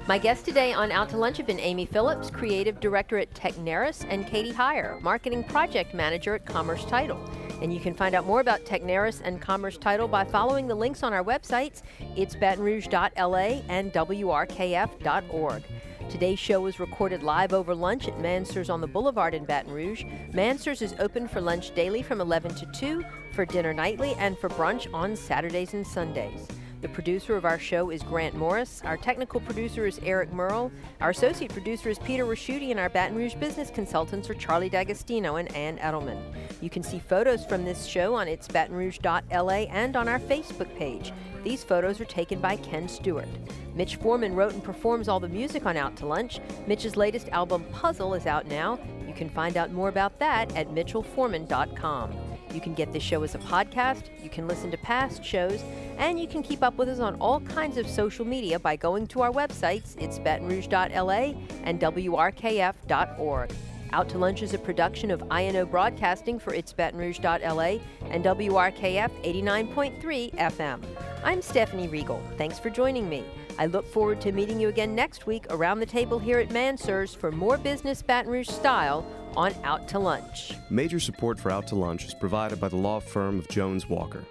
My 0.07 0.19
guests 0.19 0.45
today 0.45 0.73
on 0.73 0.93
Out 0.93 1.11
to 1.11 1.17
Lunch 1.17 1.37
have 1.37 1.47
been 1.47 1.61
Amy 1.61 1.85
Phillips, 1.85 2.31
Creative 2.31 2.79
Director 2.81 3.19
at 3.19 3.33
Techneris, 3.35 4.07
and 4.09 4.27
Katie 4.27 4.53
Heyer, 4.53 5.01
Marketing 5.03 5.45
Project 5.45 5.95
Manager 5.95 6.35
at 6.35 6.47
Commerce 6.47 6.85
Title. 6.85 7.21
And 7.61 7.73
you 7.73 7.81
can 7.81 7.95
find 7.95 8.15
out 8.15 8.27
more 8.27 8.41
about 8.41 8.65
Techneris 8.65 9.21
and 9.23 9.41
Commerce 9.41 9.77
Title 9.77 10.09
by 10.09 10.25
following 10.25 10.67
the 10.67 10.75
links 10.75 11.03
on 11.03 11.13
our 11.13 11.25
websites. 11.25 11.83
It's 12.17 12.35
batonrouge.la 12.35 13.63
and 13.69 13.93
wrkf.org. 13.93 15.63
Today's 16.11 16.39
show 16.41 16.61
was 16.61 16.81
recorded 16.81 17.23
live 17.23 17.53
over 17.53 17.73
lunch 17.73 18.09
at 18.09 18.19
Mansurs 18.19 18.69
on 18.69 18.81
the 18.81 18.87
Boulevard 18.87 19.33
in 19.33 19.45
Baton 19.45 19.73
Rouge. 19.73 20.05
Mansurs 20.33 20.83
is 20.83 20.95
open 20.99 21.29
for 21.29 21.41
lunch 21.41 21.73
daily 21.75 22.03
from 22.03 22.21
11 22.21 22.55
to 22.57 22.67
2, 22.67 23.05
for 23.31 23.45
dinner 23.45 23.73
nightly, 23.73 24.15
and 24.19 24.37
for 24.37 24.49
brunch 24.49 24.93
on 24.93 25.15
Saturdays 25.15 25.75
and 25.75 25.87
Sundays. 25.87 26.49
The 26.81 26.89
producer 26.89 27.37
of 27.37 27.45
our 27.45 27.59
show 27.59 27.91
is 27.91 28.03
Grant 28.03 28.35
Morris. 28.35 28.81
Our 28.87 28.97
technical 28.97 29.41
producer 29.41 29.85
is 29.85 30.01
Eric 30.03 30.33
Merle. 30.33 30.73
Our 31.03 31.11
associate 31.11 31.53
producer 31.53 31.91
is 31.91 31.99
Peter 31.99 32.25
Raschuti, 32.25 32.71
and 32.71 32.81
our 32.81 32.89
Baton 32.89 33.17
Rouge 33.17 33.35
business 33.35 33.71
consultants 33.71 34.31
are 34.31 34.35
Charlie 34.35 34.71
D'Agostino 34.71 35.37
and 35.37 35.55
Ann 35.55 35.77
Edelman. 35.77 36.23
You 36.63 36.71
can 36.71 36.83
see 36.83 36.99
photos 36.99 37.45
from 37.45 37.67
this 37.67 37.85
show 37.85 38.15
on 38.15 38.29
its 38.29 38.49
batonrouge.la 38.49 39.53
and 39.53 39.95
on 39.95 40.09
our 40.09 40.19
Facebook 40.21 40.75
page. 40.77 41.13
These 41.45 41.65
photos 41.65 42.01
are 42.01 42.07
taken 42.07 42.41
by 42.41 42.57
Ken 42.57 42.89
Stewart. 42.89 43.29
Mitch 43.75 43.97
Foreman 43.97 44.35
wrote 44.35 44.55
and 44.55 44.65
performs 44.65 45.07
all 45.07 45.21
the 45.21 45.29
music 45.29 45.67
on 45.67 45.77
Out 45.77 45.97
to 45.97 46.07
Lunch. 46.07 46.41
Mitch's 46.67 46.97
latest 46.97 47.29
album, 47.29 47.63
Puzzle, 47.73 48.15
is 48.15 48.25
out 48.25 48.47
now. 48.47 48.79
You 49.07 49.13
can 49.13 49.29
find 49.29 49.59
out 49.59 49.71
more 49.71 49.91
about 49.91 50.19
that 50.19 50.55
at 50.57 50.69
mitchellforeman.com. 50.71 52.20
You 52.53 52.61
can 52.61 52.75
get 52.75 52.93
this 52.93 53.03
show 53.03 53.23
as 53.23 53.35
a 53.35 53.39
podcast, 53.39 54.05
you 54.23 54.31
can 54.31 54.49
listen 54.49 54.71
to 54.71 54.79
past 54.79 55.25
shows, 55.25 55.63
and 55.99 56.21
you 56.21 56.27
can 56.27 56.43
keep 56.43 56.63
up 56.63 56.77
with 56.77 56.89
us 56.89 56.99
on 56.99 57.17
all 57.17 57.41
kinds 57.41 57.77
of 57.77 57.89
social 57.89 58.25
media 58.25 58.59
by 58.59 58.77
going 58.77 59.07
to 59.09 59.23
our 59.23 59.31
websites. 59.31 59.95
It's 59.99 60.19
batonrouge.la 60.19 61.35
and 61.65 61.81
wrkf.org. 61.81 63.53
Out 63.93 64.09
to 64.11 64.19
Lunch 64.19 64.43
is 64.43 64.55
a 64.55 64.59
production 64.59 65.11
of 65.11 65.23
INO 65.33 65.67
Broadcasting 65.67 66.39
for 66.39 66.55
its 66.55 66.73
batonrouge.la 66.73 67.81
and 68.11 68.25
WRKF 68.25 69.11
89.3 69.25 70.35
FM. 70.35 70.81
I'm 71.25 71.43
Stephanie 71.43 71.89
Riegel. 71.89 72.23
Thanks 72.39 72.59
for 72.59 72.71
joining 72.71 73.09
me. 73.09 73.25
I 73.61 73.67
look 73.67 73.87
forward 73.87 74.23
to 74.23 74.33
meeting 74.33 74.59
you 74.59 74.69
again 74.69 74.95
next 74.95 75.27
week 75.27 75.45
around 75.51 75.81
the 75.81 75.87
table 75.87 76.19
here 76.19 76.39
at 76.39 76.51
Mansur's 76.51 77.15
for 77.15 77.31
more 77.31 77.59
business 77.59 78.01
Baton 78.01 78.33
Rouge 78.33 78.49
style 78.49 79.07
on 79.37 79.55
Out 79.65 79.87
to 79.89 79.99
Lunch. 79.99 80.55
Major 80.71 80.99
support 80.99 81.39
for 81.39 81.51
Out 81.51 81.67
to 81.67 81.75
Lunch 81.75 82.07
is 82.07 82.15
provided 82.15 82.59
by 82.59 82.69
the 82.69 82.77
law 82.77 83.01
firm 83.01 83.39
of 83.39 83.47
Jones 83.49 83.87
Walker. 83.87 84.25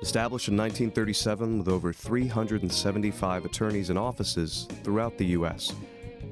Established 0.00 0.48
in 0.48 0.56
1937 0.56 1.58
with 1.58 1.68
over 1.68 1.92
375 1.92 3.44
attorneys 3.44 3.90
and 3.90 3.98
offices 3.98 4.66
throughout 4.82 5.18
the 5.18 5.26
U.S., 5.26 5.74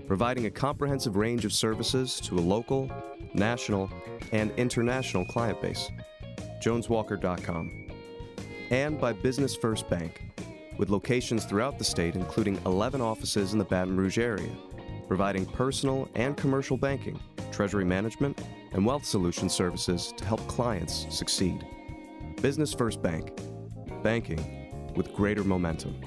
providing 0.06 0.46
a 0.46 0.50
comprehensive 0.50 1.16
range 1.16 1.44
of 1.44 1.52
services 1.52 2.18
to 2.20 2.38
a 2.38 2.40
local, 2.40 2.90
national, 3.34 3.90
and 4.32 4.52
international 4.52 5.26
client 5.26 5.61
base. 5.61 5.90
JonesWalker.com. 6.62 7.88
And 8.70 8.98
by 8.98 9.12
Business 9.12 9.54
First 9.54 9.90
Bank, 9.90 10.22
with 10.79 10.88
locations 10.88 11.45
throughout 11.45 11.79
the 11.79 11.85
state, 11.85 12.14
including 12.14 12.59
11 12.64 13.01
offices 13.01 13.53
in 13.53 13.59
the 13.59 13.64
Baton 13.64 13.97
Rouge 13.97 14.19
area, 14.19 14.51
providing 15.07 15.45
personal 15.45 16.09
and 16.14 16.37
commercial 16.37 16.77
banking, 16.77 17.21
treasury 17.51 17.85
management, 17.85 18.41
and 18.73 18.87
wealth 18.87 19.05
solution 19.05 19.49
services 19.49 20.14
to 20.17 20.25
help 20.25 20.47
clients 20.47 21.07
succeed. 21.11 21.67
Business 22.41 22.73
First 22.73 23.03
Bank, 23.03 23.38
banking 24.03 24.93
with 24.95 25.12
greater 25.12 25.45
momentum 25.45 26.01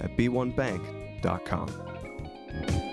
at 0.00 0.16
b1bank.com. 0.16 2.87